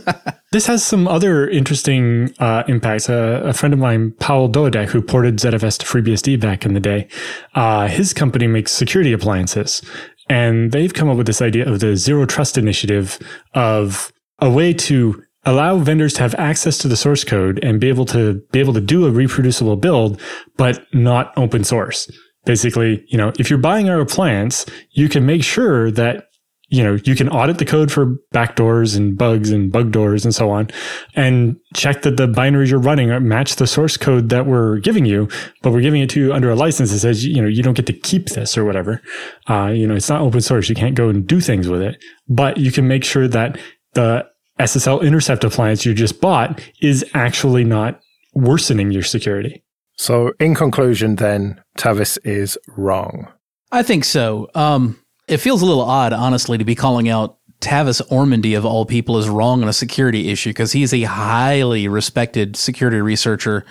this 0.52 0.66
has 0.66 0.84
some 0.84 1.08
other 1.08 1.48
interesting 1.48 2.34
uh, 2.40 2.64
impacts. 2.68 3.08
Uh, 3.08 3.42
a 3.46 3.54
friend 3.54 3.72
of 3.72 3.80
mine, 3.80 4.12
Pawel 4.14 4.52
Dawidek, 4.52 4.88
who 4.88 5.00
ported 5.00 5.38
ZFS 5.38 5.78
to 5.78 5.86
FreeBSD 5.86 6.40
back 6.40 6.66
in 6.66 6.74
the 6.74 6.80
day, 6.80 7.08
uh, 7.54 7.88
his 7.88 8.14
company 8.14 8.48
makes 8.48 8.72
security 8.72 9.14
appliances. 9.14 9.84
And 10.28 10.72
they've 10.72 10.94
come 10.94 11.10
up 11.10 11.18
with 11.18 11.28
this 11.28 11.42
idea 11.42 11.70
of 11.70 11.80
the 11.80 11.96
zero 11.96 12.26
trust 12.26 12.58
initiative 12.58 13.20
of 13.54 14.12
a 14.40 14.50
way 14.50 14.74
to 14.74 15.24
allow 15.46 15.78
vendors 15.78 16.14
to 16.14 16.22
have 16.22 16.34
access 16.36 16.78
to 16.80 16.88
the 16.88 16.98
source 16.98 17.24
code 17.24 17.64
and 17.64 17.80
be 17.80 17.88
able 17.88 18.06
to 18.06 18.42
be 18.52 18.60
able 18.60 18.74
to 18.74 18.82
do 18.82 19.06
a 19.06 19.12
reproducible 19.12 19.76
build, 19.76 20.20
but 20.58 20.86
not 20.94 21.34
open 21.38 21.64
source. 21.64 22.10
Basically, 22.46 23.04
you 23.08 23.18
know, 23.18 23.32
if 23.40 23.50
you're 23.50 23.60
buying 23.60 23.90
our 23.90 24.00
appliance, 24.00 24.66
you 24.92 25.10
can 25.10 25.26
make 25.26 25.44
sure 25.44 25.92
that 25.92 26.26
you 26.76 26.84
know, 26.84 26.98
you 27.06 27.16
can 27.16 27.30
audit 27.30 27.58
the 27.58 27.64
code 27.64 27.90
for 27.90 28.18
backdoors 28.34 28.98
and 28.98 29.18
bugs 29.18 29.50
and 29.50 29.72
bug 29.72 29.94
doors 29.94 30.26
and 30.26 30.36
so 30.36 30.50
on 30.50 30.70
and 31.16 31.56
check 31.74 32.02
that 32.02 32.18
the 32.18 32.28
binaries 32.28 32.70
you're 32.70 32.80
running 32.80 33.08
match 33.26 33.56
the 33.56 33.66
source 33.66 33.96
code 33.96 34.28
that 34.28 34.46
we're 34.46 34.80
giving 34.80 35.06
you, 35.06 35.30
but 35.62 35.72
we're 35.72 35.82
giving 35.82 36.02
it 36.02 36.10
to 36.10 36.20
you 36.20 36.34
under 36.34 36.50
a 36.50 36.56
license 36.56 36.92
that 36.92 37.00
says, 37.00 37.26
you 37.26 37.42
know, 37.42 37.48
you 37.48 37.64
don't 37.64 37.76
get 37.76 37.86
to 37.86 37.94
keep 37.94 38.28
this 38.30 38.58
or 38.58 38.66
whatever. 38.66 39.02
Uh, 39.48 39.68
you 39.68 39.88
know, 39.88 39.96
it's 39.96 40.10
not 40.10 40.20
open 40.20 40.42
source. 40.42 40.68
You 40.68 40.76
can't 40.76 40.96
go 40.96 41.08
and 41.08 41.26
do 41.26 41.40
things 41.40 41.70
with 41.70 41.82
it, 41.82 42.04
but 42.28 42.58
you 42.58 42.74
can 42.74 42.90
make 42.90 43.06
sure 43.06 43.30
that 43.30 43.58
the 43.94 44.28
SSL 44.60 45.02
intercept 45.02 45.46
appliance 45.46 45.86
you 45.86 45.94
just 45.94 46.20
bought 46.20 46.62
is 46.82 47.06
actually 47.14 47.64
not 47.64 48.02
worsening 48.34 48.92
your 48.92 49.04
security. 49.04 49.64
So, 49.98 50.34
in 50.42 50.56
conclusion, 50.56 51.16
then, 51.16 51.62
Tavis 51.78 52.18
is 52.26 52.58
wrong. 52.76 53.32
I 53.72 53.82
think 53.82 54.04
so. 54.04 54.50
Um, 54.54 55.00
it 55.28 55.38
feels 55.38 55.62
a 55.62 55.66
little 55.66 55.84
odd, 55.84 56.14
honestly, 56.14 56.58
to 56.58 56.66
be 56.66 56.76
calling 56.76 57.10
out 57.10 57.38
Tavis 57.62 58.02
Ormandy, 58.10 58.58
of 58.58 58.66
all 58.66 58.86
people, 58.86 59.18
as 59.18 59.30
wrong 59.30 59.64
on 59.64 59.70
a 59.70 59.74
security 59.74 60.30
issue 60.30 60.50
because 60.52 60.72
he's 60.72 60.94
a 60.94 61.02
highly 61.04 61.88
respected 61.88 62.56
security 62.56 63.02
researcher. 63.02 63.66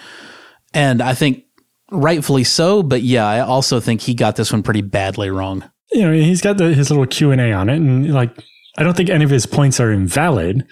And 0.73 1.01
I 1.01 1.15
think 1.15 1.45
rightfully 1.91 2.45
so. 2.45 2.83
But 2.83 3.03
yeah, 3.03 3.27
I 3.27 3.41
also 3.41 3.81
think 3.81 4.01
he 4.01 4.15
got 4.15 4.37
this 4.37 4.53
one 4.53 4.63
pretty 4.63 4.83
badly 4.83 5.31
wrong. 5.31 5.65
You 5.93 6.03
know, 6.03 6.13
he's 6.13 6.41
got 6.41 6.57
the, 6.57 6.75
his 6.75 6.91
little 6.91 7.07
Q 7.07 7.31
and 7.31 7.41
A 7.41 7.53
on 7.53 7.69
it, 7.69 7.77
and 7.77 8.13
like 8.13 8.37
I 8.77 8.83
don't 8.83 8.97
think 8.97 9.11
any 9.11 9.25
of 9.25 9.31
his 9.31 9.47
points 9.47 9.79
are 9.79 9.93
invalid. 9.93 10.67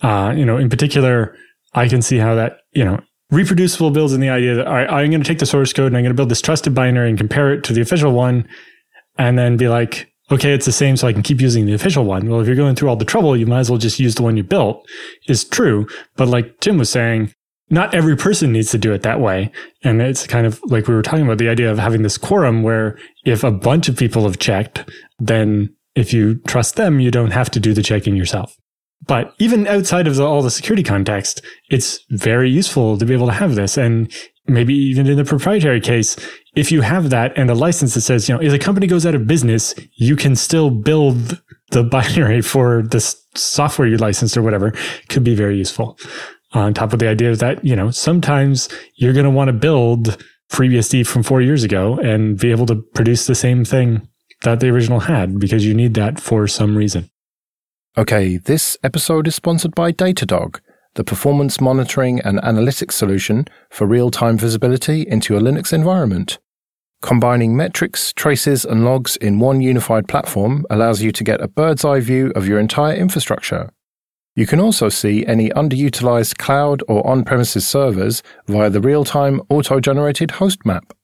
Uh, 0.00 0.34
you 0.36 0.44
know, 0.44 0.56
in 0.56 0.68
particular, 0.68 1.36
I 1.74 1.88
can 1.88 2.02
see 2.02 2.18
how 2.18 2.34
that, 2.34 2.58
you 2.72 2.84
know, 2.84 3.00
reproducible 3.30 3.90
builds 3.90 4.12
in 4.12 4.20
the 4.20 4.28
idea 4.28 4.54
that 4.56 4.66
right, 4.66 4.90
I'm 4.90 5.10
going 5.10 5.22
to 5.22 5.26
take 5.28 5.38
the 5.38 5.46
source 5.46 5.72
code 5.72 5.88
and 5.88 5.96
I'm 5.96 6.02
going 6.02 6.10
to 6.12 6.16
build 6.16 6.28
this 6.28 6.42
trusted 6.42 6.74
binary 6.74 7.08
and 7.08 7.18
compare 7.18 7.52
it 7.52 7.64
to 7.64 7.72
the 7.72 7.80
official 7.80 8.12
one 8.12 8.48
and 9.16 9.38
then 9.38 9.56
be 9.56 9.68
like, 9.68 10.12
okay, 10.34 10.52
it's 10.52 10.66
the 10.66 10.72
same, 10.72 10.96
so 10.96 11.08
I 11.08 11.12
can 11.12 11.22
keep 11.22 11.40
using 11.40 11.66
the 11.66 11.74
official 11.74 12.04
one. 12.04 12.28
Well, 12.28 12.40
if 12.40 12.46
you're 12.46 12.56
going 12.56 12.74
through 12.74 12.88
all 12.88 12.96
the 12.96 13.04
trouble, 13.04 13.36
you 13.36 13.46
might 13.46 13.60
as 13.60 13.70
well 13.70 13.78
just 13.78 14.00
use 14.00 14.14
the 14.14 14.22
one 14.22 14.36
you 14.36 14.44
built 14.44 14.86
is 15.28 15.44
true. 15.44 15.86
But 16.16 16.28
like 16.28 16.60
Jim 16.60 16.78
was 16.78 16.90
saying, 16.90 17.32
not 17.70 17.94
every 17.94 18.16
person 18.16 18.52
needs 18.52 18.70
to 18.72 18.78
do 18.78 18.92
it 18.92 19.02
that 19.02 19.20
way. 19.20 19.50
And 19.82 20.02
it's 20.02 20.26
kind 20.26 20.46
of 20.46 20.60
like 20.64 20.86
we 20.86 20.94
were 20.94 21.02
talking 21.02 21.24
about 21.24 21.38
the 21.38 21.48
idea 21.48 21.70
of 21.70 21.78
having 21.78 22.02
this 22.02 22.18
quorum 22.18 22.62
where 22.62 22.98
if 23.24 23.42
a 23.42 23.50
bunch 23.50 23.88
of 23.88 23.96
people 23.96 24.24
have 24.24 24.38
checked, 24.38 24.88
then 25.18 25.74
if 25.94 26.12
you 26.12 26.36
trust 26.46 26.76
them, 26.76 27.00
you 27.00 27.10
don't 27.10 27.30
have 27.30 27.50
to 27.52 27.60
do 27.60 27.72
the 27.72 27.82
checking 27.82 28.16
yourself. 28.16 28.54
But 29.06 29.34
even 29.38 29.66
outside 29.66 30.06
of 30.06 30.16
the, 30.16 30.24
all 30.24 30.42
the 30.42 30.50
security 30.50 30.82
context, 30.82 31.42
it's 31.70 32.00
very 32.10 32.50
useful 32.50 32.98
to 32.98 33.04
be 33.04 33.14
able 33.14 33.26
to 33.26 33.32
have 33.32 33.54
this. 33.54 33.76
And 33.76 34.12
maybe 34.46 34.74
even 34.74 35.06
in 35.06 35.16
the 35.16 35.24
proprietary 35.24 35.80
case, 35.80 36.16
if 36.54 36.70
you 36.70 36.80
have 36.82 37.10
that 37.10 37.36
and 37.36 37.50
a 37.50 37.54
license 37.54 37.94
that 37.94 38.02
says, 38.02 38.28
you 38.28 38.34
know, 38.34 38.40
if 38.40 38.52
a 38.52 38.58
company 38.58 38.86
goes 38.86 39.04
out 39.04 39.14
of 39.14 39.26
business, 39.26 39.74
you 39.94 40.16
can 40.16 40.36
still 40.36 40.70
build 40.70 41.40
the 41.70 41.82
binary 41.82 42.42
for 42.42 42.82
this 42.82 43.20
software 43.34 43.88
you 43.88 43.96
licensed 43.96 44.36
or 44.36 44.42
whatever 44.42 44.72
could 45.08 45.24
be 45.24 45.34
very 45.34 45.56
useful. 45.56 45.98
On 46.52 46.72
top 46.72 46.92
of 46.92 47.00
the 47.00 47.08
idea 47.08 47.34
that, 47.34 47.64
you 47.64 47.74
know, 47.74 47.90
sometimes 47.90 48.68
you're 48.94 49.12
going 49.12 49.24
to 49.24 49.30
want 49.30 49.48
to 49.48 49.52
build 49.52 50.22
FreeBSD 50.50 51.06
from 51.06 51.24
four 51.24 51.40
years 51.40 51.64
ago 51.64 51.98
and 51.98 52.38
be 52.38 52.52
able 52.52 52.66
to 52.66 52.76
produce 52.76 53.26
the 53.26 53.34
same 53.34 53.64
thing 53.64 54.06
that 54.42 54.60
the 54.60 54.68
original 54.68 55.00
had 55.00 55.40
because 55.40 55.66
you 55.66 55.74
need 55.74 55.94
that 55.94 56.20
for 56.20 56.46
some 56.46 56.76
reason. 56.76 57.10
Okay, 57.98 58.36
this 58.36 58.76
episode 58.84 59.26
is 59.26 59.34
sponsored 59.34 59.74
by 59.74 59.90
Datadog, 59.90 60.60
the 60.94 61.04
performance 61.04 61.60
monitoring 61.60 62.20
and 62.20 62.38
analytics 62.38 62.92
solution 62.92 63.46
for 63.70 63.86
real 63.86 64.10
time 64.10 64.38
visibility 64.38 65.02
into 65.02 65.34
your 65.34 65.42
Linux 65.42 65.72
environment. 65.72 66.38
Combining 67.04 67.54
metrics, 67.54 68.14
traces, 68.14 68.64
and 68.64 68.82
logs 68.82 69.16
in 69.16 69.38
one 69.38 69.60
unified 69.60 70.08
platform 70.08 70.64
allows 70.70 71.02
you 71.02 71.12
to 71.12 71.22
get 71.22 71.42
a 71.42 71.46
bird's 71.46 71.84
eye 71.84 72.00
view 72.00 72.32
of 72.34 72.48
your 72.48 72.58
entire 72.58 72.94
infrastructure. 72.94 73.68
You 74.34 74.46
can 74.46 74.58
also 74.58 74.88
see 74.88 75.26
any 75.26 75.50
underutilized 75.50 76.38
cloud 76.38 76.82
or 76.88 77.06
on 77.06 77.22
premises 77.22 77.68
servers 77.68 78.22
via 78.46 78.70
the 78.70 78.80
real 78.80 79.04
time 79.04 79.42
auto 79.50 79.80
generated 79.80 80.30
host 80.30 80.64
map. 80.64 80.94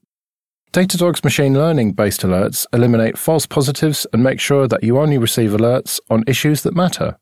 Datadog's 0.72 1.22
machine 1.22 1.52
learning 1.52 1.92
based 1.92 2.22
alerts 2.22 2.64
eliminate 2.72 3.18
false 3.18 3.44
positives 3.44 4.06
and 4.14 4.24
make 4.24 4.40
sure 4.40 4.66
that 4.66 4.82
you 4.82 4.98
only 4.98 5.18
receive 5.18 5.50
alerts 5.50 6.00
on 6.08 6.24
issues 6.26 6.62
that 6.62 6.74
matter. 6.74 7.18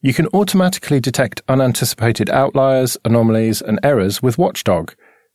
You 0.00 0.14
can 0.14 0.28
automatically 0.28 1.00
detect 1.00 1.42
unanticipated 1.48 2.30
outliers, 2.30 2.96
anomalies, 3.04 3.60
and 3.60 3.78
errors 3.82 4.22
with 4.22 4.38
Watchdog, 4.38 4.94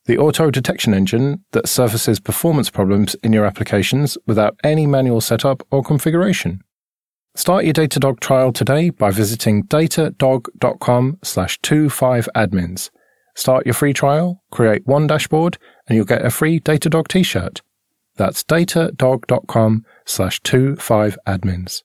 the 0.09 0.17
auto 0.17 0.49
detection 0.49 0.91
engine 0.91 1.45
that 1.51 1.69
surfaces 1.69 2.19
performance 2.19 2.71
problems 2.71 3.13
in 3.21 3.31
your 3.31 3.45
applications 3.45 4.17
without 4.25 4.57
any 4.63 4.87
manual 4.87 5.21
setup 5.21 5.61
or 5.69 5.83
configuration. 5.83 6.63
Start 7.35 7.63
your 7.63 7.75
Datadog 7.75 8.19
trial 8.19 8.51
today 8.51 8.89
by 8.89 9.11
visiting 9.11 9.65
datadog.com 9.65 11.19
slash 11.23 11.59
25admins. 11.59 12.89
Start 13.35 13.67
your 13.67 13.75
free 13.75 13.93
trial, 13.93 14.41
create 14.49 14.81
one 14.87 15.05
dashboard, 15.05 15.59
and 15.87 15.95
you'll 15.95 16.05
get 16.05 16.25
a 16.25 16.31
free 16.31 16.59
Datadog 16.59 17.07
t-shirt. 17.07 17.61
That's 18.15 18.43
datadog.com 18.43 19.85
slash 20.05 20.41
25admins. 20.41 21.83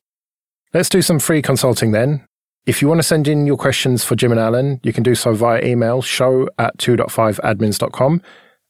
Let's 0.72 0.88
do 0.88 1.02
some 1.02 1.18
free 1.18 1.42
consulting 1.42 1.92
then. 1.92 2.26
If 2.66 2.80
you 2.80 2.88
want 2.88 2.98
to 2.98 3.02
send 3.02 3.28
in 3.28 3.46
your 3.46 3.58
questions 3.58 4.04
for 4.04 4.16
Jim 4.16 4.30
and 4.30 4.40
Allan, 4.40 4.80
you 4.82 4.92
can 4.92 5.02
do 5.02 5.14
so 5.14 5.34
via 5.34 5.62
email 5.62 6.00
show 6.00 6.48
at 6.58 6.78
2.5admins.com. 6.78 8.22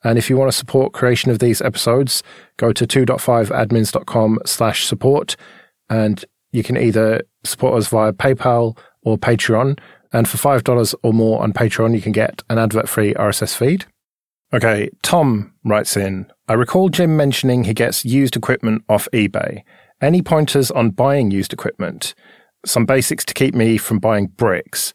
And 0.03 0.19
if 0.19 0.29
you 0.29 0.37
want 0.37 0.51
to 0.51 0.57
support 0.57 0.93
creation 0.93 1.31
of 1.31 1.39
these 1.39 1.63
episodes, 1.63 2.23
go 2.57 2.73
to 2.73 2.87
2.5admins.com 2.87 4.41
slash 4.45 4.85
support 4.85 5.37
and 5.89 6.25
you 6.51 6.65
can 6.65 6.77
either 6.77 7.23
support 7.45 7.79
us 7.79 7.87
via 7.89 8.13
PayPal 8.13 8.77
or 9.03 9.17
Patreon. 9.17 9.79
And 10.13 10.29
for 10.29 10.39
$5 10.39 10.95
or 11.03 11.13
more 11.13 11.43
on 11.43 11.53
Patreon, 11.53 11.95
you 11.95 12.03
can 12.03 12.13
get 12.13 12.43
an 12.51 12.59
advert 12.59 12.89
free 12.89 13.15
RSS 13.15 13.57
feed. 13.57 13.87
Okay, 14.53 14.91
Tom 15.03 15.53
writes 15.65 15.97
in 15.97 16.27
I 16.49 16.55
recall 16.55 16.89
Jim 16.89 17.17
mentioning 17.17 17.65
he 17.65 17.75
gets 17.75 18.05
used 18.05 18.37
equipment 18.37 18.85
off 18.89 19.09
eBay. 19.13 19.63
Any 20.01 20.21
pointers 20.21 20.71
on 20.71 20.91
buying 20.91 21.31
used 21.31 21.53
equipment? 21.53 22.15
Some 22.65 22.87
basics 22.87 23.25
to 23.27 23.35
keep 23.35 23.55
me 23.55 23.77
from 23.77 23.99
buying 23.99 24.27
bricks. 24.29 24.95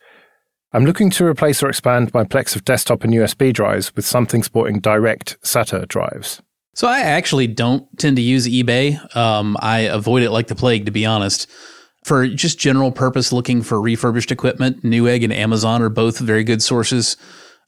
I'm 0.72 0.86
looking 0.86 1.10
to 1.12 1.26
replace 1.26 1.64
or 1.64 1.70
expand 1.70 2.14
my 2.14 2.24
Plex 2.24 2.56
of 2.56 2.64
desktop 2.64 3.04
and 3.04 3.14
USB 3.14 3.52
drives 3.52 3.96
with 3.96 4.06
something 4.06 4.44
sporting 4.44 4.80
direct 4.80 5.42
SATA 5.42 5.88
drives. 5.88 6.42
So 6.76 6.88
I 6.88 7.00
actually 7.00 7.48
don't 7.48 7.86
tend 7.98 8.16
to 8.18 8.22
use 8.22 8.48
eBay. 8.48 9.16
Um, 9.16 9.58
I 9.60 9.80
avoid 9.80 10.22
it 10.24 10.30
like 10.30 10.48
the 10.48 10.56
plague, 10.56 10.86
to 10.86 10.92
be 10.92 11.06
honest. 11.06 11.48
For 12.06 12.28
just 12.28 12.60
general 12.60 12.92
purpose, 12.92 13.34
looking 13.34 13.62
for 13.62 13.82
refurbished 13.82 14.32
equipment, 14.32 14.84
Newegg 14.84 15.24
and 15.24 15.34
Amazon 15.34 15.82
are 15.82 15.90
both 15.90 16.20
very 16.20 16.44
good 16.44 16.62
sources. 16.62 17.18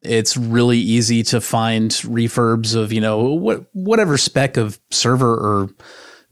It's 0.02 0.38
really 0.38 0.78
easy 0.78 1.24
to 1.24 1.42
find 1.42 1.92
refurbs 1.92 2.76
of 2.76 2.94
you 2.94 3.02
know 3.02 3.20
what 3.20 3.66
whatever 3.74 4.18
spec 4.18 4.58
of 4.58 4.80
server 4.90 5.34
or 5.34 5.70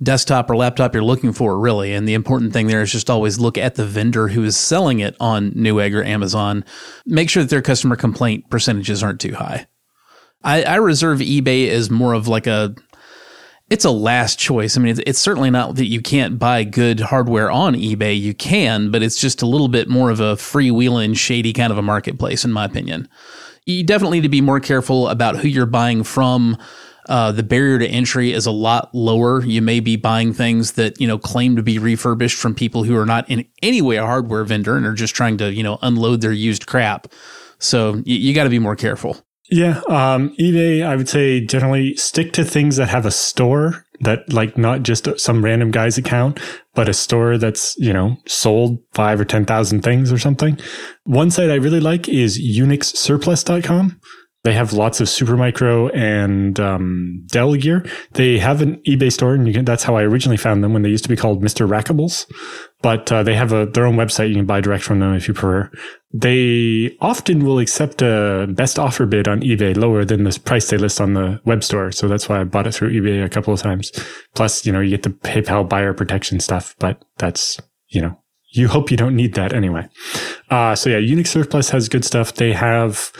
desktop 0.02 0.50
or 0.50 0.56
laptop 0.56 0.94
you're 0.94 1.04
looking 1.04 1.34
for, 1.34 1.60
really. 1.60 1.94
And 1.94 2.08
the 2.08 2.14
important 2.14 2.54
thing 2.54 2.68
there 2.68 2.82
is 2.82 2.92
just 2.92 3.10
always 3.10 3.40
look 3.40 3.58
at 3.58 3.76
the 3.76 3.86
vendor 3.86 4.30
who 4.30 4.44
is 4.44 4.58
selling 4.58 5.00
it 5.00 5.16
on 5.20 5.52
Newegg 5.52 5.96
or 5.96 6.04
Amazon. 6.04 6.64
Make 7.06 7.30
sure 7.30 7.44
that 7.44 7.50
their 7.50 7.62
customer 7.62 7.96
complaint 7.96 8.50
percentages 8.50 9.04
aren't 9.04 9.20
too 9.20 9.34
high. 9.34 9.68
I, 10.44 10.64
I 10.64 10.76
reserve 10.76 11.20
eBay 11.20 11.70
as 11.70 11.90
more 11.90 12.14
of 12.14 12.28
like 12.28 12.48
a 12.48 12.76
it's 13.70 13.86
a 13.86 13.92
last 13.92 14.40
choice. 14.40 14.76
I 14.76 14.80
mean, 14.80 14.92
it's, 14.92 15.02
it's, 15.06 15.20
certainly 15.20 15.52
not 15.52 15.76
that 15.76 15.86
you 15.86 16.02
can't 16.02 16.40
buy 16.40 16.64
good 16.64 17.00
hardware 17.00 17.52
on 17.52 17.76
eBay. 17.76 18.20
You 18.20 18.34
can, 18.34 18.90
but 18.90 19.04
it's 19.04 19.22
just 19.22 19.44
a 19.44 19.46
little 19.46 19.68
bit 19.68 19.88
more 19.88 20.10
of 20.10 20.20
a 20.20 20.36
freewheeling, 20.36 21.16
shady 21.16 21.54
kind 21.54 21.72
of 21.72 21.78
a 21.78 21.84
marketplace, 21.84 22.44
in 22.44 22.52
my 22.52 22.66
opinion. 22.66 23.08
You 23.66 23.84
definitely 23.84 24.18
need 24.18 24.24
to 24.24 24.30
be 24.30 24.42
more 24.42 24.60
careful 24.60 25.08
about 25.08 25.38
who 25.38 25.48
you're 25.48 25.68
buying 25.68 26.04
from. 26.04 26.58
Uh, 27.10 27.32
the 27.34 27.44
barrier 27.44 27.80
to 27.80 27.88
entry 27.88 28.32
is 28.32 28.46
a 28.46 28.52
lot 28.52 28.90
lower. 28.94 29.44
You 29.44 29.62
may 29.62 29.82
be 29.82 29.98
buying 29.98 30.32
things 30.32 30.74
that 30.74 31.02
you 31.02 31.08
know 31.08 31.18
claim 31.18 31.58
to 31.58 31.64
be 31.64 31.78
refurbished 31.78 32.38
from 32.38 32.56
people 32.56 32.84
who 32.84 32.96
are 32.96 33.06
not 33.06 33.30
in 33.30 33.46
any 33.62 33.82
way 33.82 33.98
a 33.98 34.06
hardware 34.06 34.46
vendor 34.46 34.78
and 34.78 34.86
are 34.86 34.94
just 34.94 35.16
trying 35.16 35.38
to 35.40 35.52
you 35.52 35.64
know 35.64 35.78
unload 35.82 36.22
their 36.22 36.32
used 36.32 36.68
crap. 36.68 37.08
So 37.58 37.96
you, 38.06 38.16
you 38.16 38.34
got 38.34 38.46
to 38.46 38.50
be 38.50 38.60
more 38.60 38.76
careful. 38.76 39.18
Yeah, 39.52 39.82
um, 39.88 40.36
eBay, 40.40 40.86
I 40.86 40.96
would 40.96 41.10
say 41.10 41.42
generally 41.44 41.96
stick 41.96 42.34
to 42.34 42.46
things 42.46 42.76
that 42.76 42.90
have 42.90 43.06
a 43.06 43.12
store 43.12 43.84
that 44.02 44.32
like 44.32 44.58
not 44.58 44.84
just 44.84 45.08
some 45.20 45.44
random 45.44 45.72
guy's 45.72 45.98
account, 45.98 46.40
but 46.74 46.88
a 46.88 46.94
store 46.94 47.38
that's, 47.38 47.76
you 47.78 47.92
know, 47.92 48.18
sold 48.28 48.80
five 48.94 49.20
or 49.20 49.26
10,000 49.26 49.82
things 49.82 50.12
or 50.12 50.18
something. 50.18 50.58
One 51.04 51.32
site 51.32 51.50
I 51.50 51.56
really 51.56 51.80
like 51.80 52.08
is 52.08 52.40
unixsurplus.com. 52.40 54.00
They 54.44 54.54
have 54.54 54.72
lots 54.72 55.02
of 55.02 55.08
Supermicro 55.08 55.94
and 55.94 56.58
um, 56.62 57.24
Dell 57.28 57.56
gear. 57.56 57.86
They 58.14 58.40
have 58.40 58.62
an 58.62 58.82
eBay 58.88 59.12
store, 59.12 59.34
and 59.34 59.54
can, 59.54 59.66
that's 59.66 59.84
how 59.84 59.98
I 59.98 60.04
originally 60.04 60.38
found 60.38 60.64
them 60.64 60.72
when 60.72 60.82
they 60.82 60.90
used 60.90 61.04
to 61.04 61.10
be 61.10 61.18
called 61.18 61.44
Mr. 61.44 61.68
Rackables. 61.68 62.26
But 62.82 63.12
uh, 63.12 63.24
they 63.24 63.36
have 63.36 63.52
a, 63.52 63.66
their 63.66 63.86
own 63.86 63.98
website. 63.98 64.30
You 64.30 64.36
can 64.36 64.46
buy 64.46 64.62
direct 64.62 64.86
from 64.86 65.00
them 65.00 65.14
if 65.14 65.28
you 65.28 65.34
prefer. 65.34 65.70
They 66.14 66.96
often 67.02 67.44
will 67.44 67.60
accept 67.60 68.02
a 68.02 68.48
best 68.50 68.80
offer 68.80 69.06
bid 69.06 69.28
on 69.28 69.42
eBay 69.42 69.76
lower 69.76 70.06
than 70.06 70.24
the 70.24 70.40
price 70.46 70.70
they 70.70 70.78
list 70.78 71.02
on 71.02 71.16
the 71.16 71.42
web 71.44 71.62
store. 71.62 71.92
So 71.92 72.08
that's 72.08 72.30
why 72.30 72.40
I 72.40 72.46
bought 72.46 72.66
it 72.66 72.74
through 72.74 72.94
eBay 72.94 73.24
a 73.24 73.30
couple 73.30 73.54
of 73.54 73.62
times. 73.62 73.92
Plus, 74.36 74.66
you 74.66 74.72
know, 74.72 74.80
you 74.80 74.92
get 74.92 75.04
the 75.04 75.10
PayPal 75.10 75.68
buyer 75.68 75.94
protection 75.94 76.40
stuff, 76.40 76.76
but 76.80 77.04
that's, 77.18 77.60
you 77.90 78.02
know, 78.02 78.18
you 78.52 78.70
hope 78.70 78.90
you 78.90 78.98
don't 78.98 79.16
need 79.16 79.34
that 79.34 79.54
anyway. 79.54 79.88
Uh, 80.50 80.76
so 80.76 80.90
yeah, 80.90 80.98
Unix 80.98 81.28
Surplus 81.28 81.70
has 81.70 81.90
good 81.90 82.06
stuff. 82.06 82.34
They 82.34 82.54
have 82.54 83.12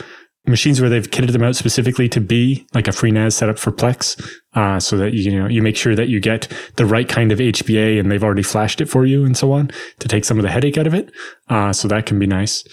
machines 0.46 0.80
where 0.80 0.90
they've 0.90 1.10
kitted 1.10 1.32
them 1.32 1.42
out 1.42 1.56
specifically 1.56 2.08
to 2.08 2.20
be 2.20 2.66
like 2.74 2.88
a 2.88 2.92
FreeNAS 2.92 3.34
setup 3.34 3.58
for 3.58 3.70
Plex, 3.70 4.20
uh, 4.54 4.80
so 4.80 4.96
that 4.96 5.12
you 5.14 5.38
know 5.38 5.46
you 5.46 5.62
make 5.62 5.76
sure 5.76 5.94
that 5.94 6.08
you 6.08 6.20
get 6.20 6.48
the 6.76 6.86
right 6.86 7.08
kind 7.08 7.32
of 7.32 7.38
HBA 7.38 8.00
and 8.00 8.10
they've 8.10 8.24
already 8.24 8.42
flashed 8.42 8.80
it 8.80 8.86
for 8.86 9.04
you 9.06 9.24
and 9.24 9.36
so 9.36 9.52
on 9.52 9.70
to 9.98 10.08
take 10.08 10.24
some 10.24 10.38
of 10.38 10.42
the 10.42 10.50
headache 10.50 10.78
out 10.78 10.86
of 10.86 10.94
it. 10.94 11.12
Uh, 11.48 11.72
so 11.72 11.88
that 11.88 12.06
can 12.06 12.18
be 12.18 12.26
nice. 12.26 12.64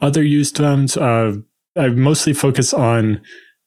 Other 0.00 0.22
used 0.22 0.60
ones, 0.60 0.96
uh, 0.96 1.32
I 1.76 1.88
mostly 1.88 2.32
focus 2.32 2.72
on 2.72 3.20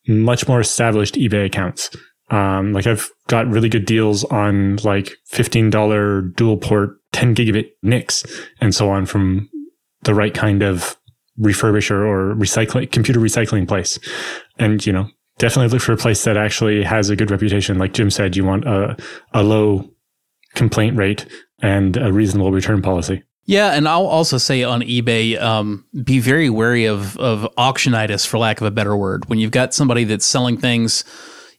much 0.07 0.47
more 0.47 0.59
established 0.59 1.15
eBay 1.15 1.45
accounts. 1.45 1.89
Um, 2.29 2.71
like 2.71 2.87
I've 2.87 3.09
got 3.27 3.47
really 3.47 3.69
good 3.69 3.85
deals 3.85 4.23
on 4.25 4.77
like 4.77 5.11
$15 5.33 6.35
dual 6.35 6.57
port 6.57 6.97
10 7.11 7.35
gigabit 7.35 7.71
NICs 7.83 8.25
and 8.61 8.73
so 8.73 8.89
on 8.89 9.05
from 9.05 9.49
the 10.03 10.15
right 10.15 10.33
kind 10.33 10.63
of 10.63 10.95
refurbisher 11.39 12.05
or 12.05 12.35
recycling 12.35 12.91
computer 12.91 13.19
recycling 13.19 13.67
place. 13.67 13.99
And, 14.57 14.85
you 14.85 14.93
know, 14.93 15.07
definitely 15.37 15.69
look 15.69 15.81
for 15.81 15.93
a 15.93 15.97
place 15.97 16.23
that 16.23 16.37
actually 16.37 16.83
has 16.83 17.09
a 17.09 17.15
good 17.15 17.31
reputation. 17.31 17.77
Like 17.77 17.93
Jim 17.93 18.11
said, 18.11 18.35
you 18.35 18.45
want 18.45 18.65
a, 18.65 18.97
a 19.33 19.43
low 19.43 19.89
complaint 20.55 20.97
rate 20.97 21.25
and 21.61 21.97
a 21.97 22.11
reasonable 22.11 22.51
return 22.51 22.81
policy. 22.81 23.23
Yeah, 23.45 23.73
and 23.73 23.87
I'll 23.87 24.05
also 24.05 24.37
say 24.37 24.63
on 24.63 24.81
eBay, 24.81 25.41
um, 25.41 25.85
be 26.03 26.19
very 26.19 26.49
wary 26.49 26.85
of 26.85 27.17
of 27.17 27.47
auctionitis, 27.57 28.25
for 28.25 28.37
lack 28.37 28.61
of 28.61 28.67
a 28.67 28.71
better 28.71 28.95
word. 28.95 29.27
When 29.29 29.39
you've 29.39 29.51
got 29.51 29.73
somebody 29.73 30.03
that's 30.03 30.25
selling 30.25 30.57
things 30.57 31.03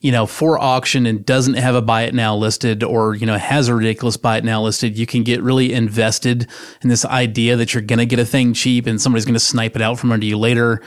you 0.02 0.10
know, 0.10 0.26
for 0.26 0.58
auction 0.58 1.06
and 1.06 1.24
doesn't 1.24 1.54
have 1.54 1.76
a 1.76 1.80
buy 1.80 2.02
it 2.02 2.12
now 2.12 2.34
listed 2.34 2.82
or, 2.82 3.14
you 3.14 3.24
know, 3.24 3.38
has 3.38 3.68
a 3.68 3.74
ridiculous 3.74 4.16
buy 4.16 4.36
it 4.36 4.44
now 4.44 4.60
listed, 4.60 4.98
you 4.98 5.06
can 5.06 5.22
get 5.22 5.40
really 5.40 5.72
invested 5.72 6.48
in 6.82 6.88
this 6.88 7.04
idea 7.04 7.56
that 7.56 7.72
you're 7.72 7.82
going 7.84 8.00
to 8.00 8.04
get 8.04 8.18
a 8.18 8.26
thing 8.26 8.52
cheap 8.52 8.88
and 8.88 9.00
somebody's 9.00 9.24
going 9.24 9.34
to 9.34 9.40
snipe 9.40 9.76
it 9.76 9.80
out 9.80 10.00
from 10.00 10.10
under 10.10 10.26
you 10.26 10.36
later. 10.36 10.82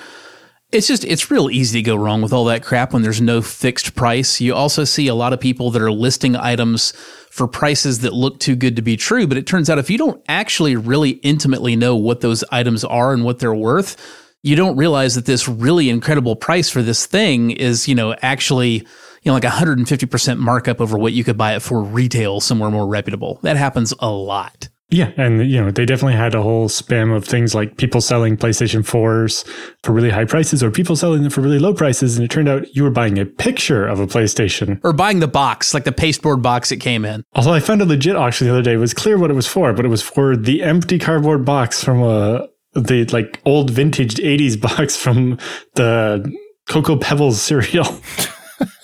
It's 0.74 0.86
just, 0.86 1.06
it's 1.06 1.32
real 1.32 1.50
easy 1.50 1.80
to 1.80 1.86
go 1.86 1.96
wrong 1.96 2.22
with 2.22 2.34
all 2.34 2.44
that 2.46 2.66
crap 2.66 2.92
when 2.92 3.04
there's 3.04 3.22
no 3.22 3.42
fixed 3.42 3.96
price. 3.96 4.42
You 4.42 4.54
also 4.54 4.84
see 4.84 5.08
a 5.08 5.16
lot 5.16 5.32
of 5.32 5.40
people 5.40 5.72
that 5.72 5.82
are 5.82 5.92
listing 5.92 6.36
items 6.36 6.92
for 7.32 7.48
prices 7.48 8.00
that 8.00 8.14
look 8.14 8.42
too 8.42 8.58
good 8.58 8.76
to 8.76 8.82
be 8.82 8.98
true. 8.98 9.28
But 9.28 9.38
it 9.38 9.48
turns 9.48 9.70
out 9.70 9.80
if 9.80 9.90
you 9.90 9.98
don't 9.98 10.22
actually 10.28 10.76
really 10.76 11.12
intimately 11.12 11.78
know 11.78 11.96
what 11.96 12.20
those 12.20 12.44
items 12.52 12.84
are 12.84 13.14
and 13.14 13.24
what 13.24 13.40
they're 13.40 13.56
worth, 13.56 13.96
you 14.44 14.58
don't 14.58 14.76
realize 14.76 15.16
that 15.16 15.26
this 15.26 15.48
really 15.48 15.90
incredible 15.90 16.36
price 16.36 16.70
for 16.70 16.82
this 16.82 17.06
thing 17.06 17.52
is, 17.52 17.88
you 17.88 17.96
know, 17.96 18.14
actually 18.22 18.86
you 19.26 19.32
know, 19.32 19.34
like 19.34 19.44
150% 19.44 20.38
markup 20.38 20.80
over 20.80 20.98
what 20.98 21.14
you 21.14 21.24
could 21.24 21.38
buy 21.38 21.56
it 21.56 21.62
for 21.62 21.82
retail 21.82 22.40
somewhere 22.40 22.70
more 22.70 22.88
reputable. 22.88 23.40
That 23.42 23.58
happens 23.58 23.92
a 24.00 24.10
lot. 24.10 24.70
Yeah, 24.90 25.12
and 25.18 25.50
you 25.50 25.60
know 25.60 25.72
they 25.72 25.84
definitely 25.84 26.16
had 26.16 26.36
a 26.36 26.44
whole 26.44 26.70
spam 26.70 27.16
of 27.16 27.26
things 27.26 27.56
like 27.56 27.78
people 27.78 28.02
selling 28.02 28.38
PlayStation 28.38 28.82
4s 28.82 29.44
for 29.82 29.94
really 29.94 30.12
high 30.12 30.26
prices, 30.26 30.62
or 30.62 30.70
people 30.70 30.96
selling 30.96 31.24
them 31.24 31.32
for 31.32 31.42
really 31.42 31.58
low 31.58 31.74
prices, 31.74 32.16
and 32.16 32.24
it 32.24 32.30
turned 32.30 32.48
out 32.48 32.76
you 32.76 32.84
were 32.84 32.92
buying 32.92 33.18
a 33.18 33.26
picture 33.26 33.88
of 33.88 34.00
a 34.00 34.06
PlayStation, 34.06 34.80
or 34.84 34.94
buying 34.94 35.22
the 35.22 35.28
box, 35.28 35.74
like 35.74 35.86
the 35.86 35.92
pasteboard 35.92 36.44
box 36.44 36.72
it 36.72 36.78
came 36.78 37.04
in. 37.04 37.24
Although 37.34 37.54
I 37.54 37.62
found 37.62 37.82
a 37.82 37.86
legit 37.86 38.16
auction 38.16 38.46
the 38.46 38.54
other 38.54 38.62
day, 38.62 38.74
it 38.74 38.78
was 38.78 38.94
clear 38.94 39.18
what 39.18 39.32
it 39.32 39.34
was 39.34 39.48
for, 39.48 39.74
but 39.74 39.86
it 39.86 39.90
was 39.90 40.04
for 40.04 40.38
the 40.38 40.62
empty 40.62 41.00
cardboard 41.00 41.46
box 41.46 41.84
from 41.84 42.04
a 42.04 42.48
the 42.74 43.06
like 43.06 43.42
old 43.44 43.72
vintage 43.72 44.16
80s 44.16 44.62
box 44.78 44.96
from 44.96 45.40
the 45.74 46.32
Cocoa 46.68 46.98
Pebbles 46.98 47.42
cereal. 47.42 47.86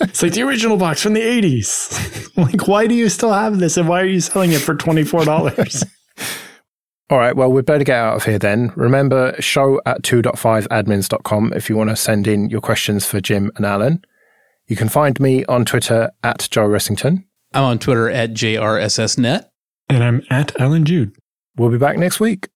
it's 0.02 0.22
like 0.22 0.34
the 0.34 0.44
original 0.44 0.78
box 0.78 1.02
from 1.02 1.14
the 1.14 1.22
80s. 1.22 2.38
like, 2.38 2.68
why 2.68 2.88
do 2.88 2.96
you 2.96 3.10
still 3.10 3.34
have 3.34 3.60
this 3.60 3.78
and 3.78 3.88
why 3.88 4.02
are 4.02 4.06
you 4.06 4.22
selling 4.22 4.52
it 4.52 4.62
for 4.62 4.76
$24? 4.76 5.86
All 7.10 7.18
right, 7.18 7.36
well, 7.36 7.52
we 7.52 7.62
better 7.62 7.84
get 7.84 7.98
out 7.98 8.16
of 8.16 8.24
here 8.24 8.40
then. 8.40 8.72
Remember, 8.76 9.36
show 9.40 9.82
at 9.86 10.02
2.5admins.com 10.02 11.54
if 11.54 11.70
you 11.70 11.76
want 11.76 11.90
to 11.90 11.96
send 11.96 12.26
in 12.26 12.50
your 12.50 12.62
questions 12.62 13.06
for 13.06 13.20
Jim 13.20 13.52
and 13.58 13.66
Allan. 13.66 14.02
You 14.68 14.78
can 14.78 14.88
find 14.88 15.20
me 15.20 15.44
on 15.46 15.66
Twitter 15.66 16.12
at 16.24 16.48
Joe 16.50 16.68
Ressington. 16.68 17.26
I'm 17.54 17.64
on 17.64 17.80
Twitter 17.80 18.10
at 18.10 18.32
JRSSNet. 18.32 19.46
And 19.90 20.04
I'm 20.04 20.24
at 20.30 20.58
Allan 20.60 20.86
Jude. 20.86 21.14
We'll 21.58 21.70
be 21.70 21.78
back 21.78 21.98
next 21.98 22.22
week. 22.22 22.48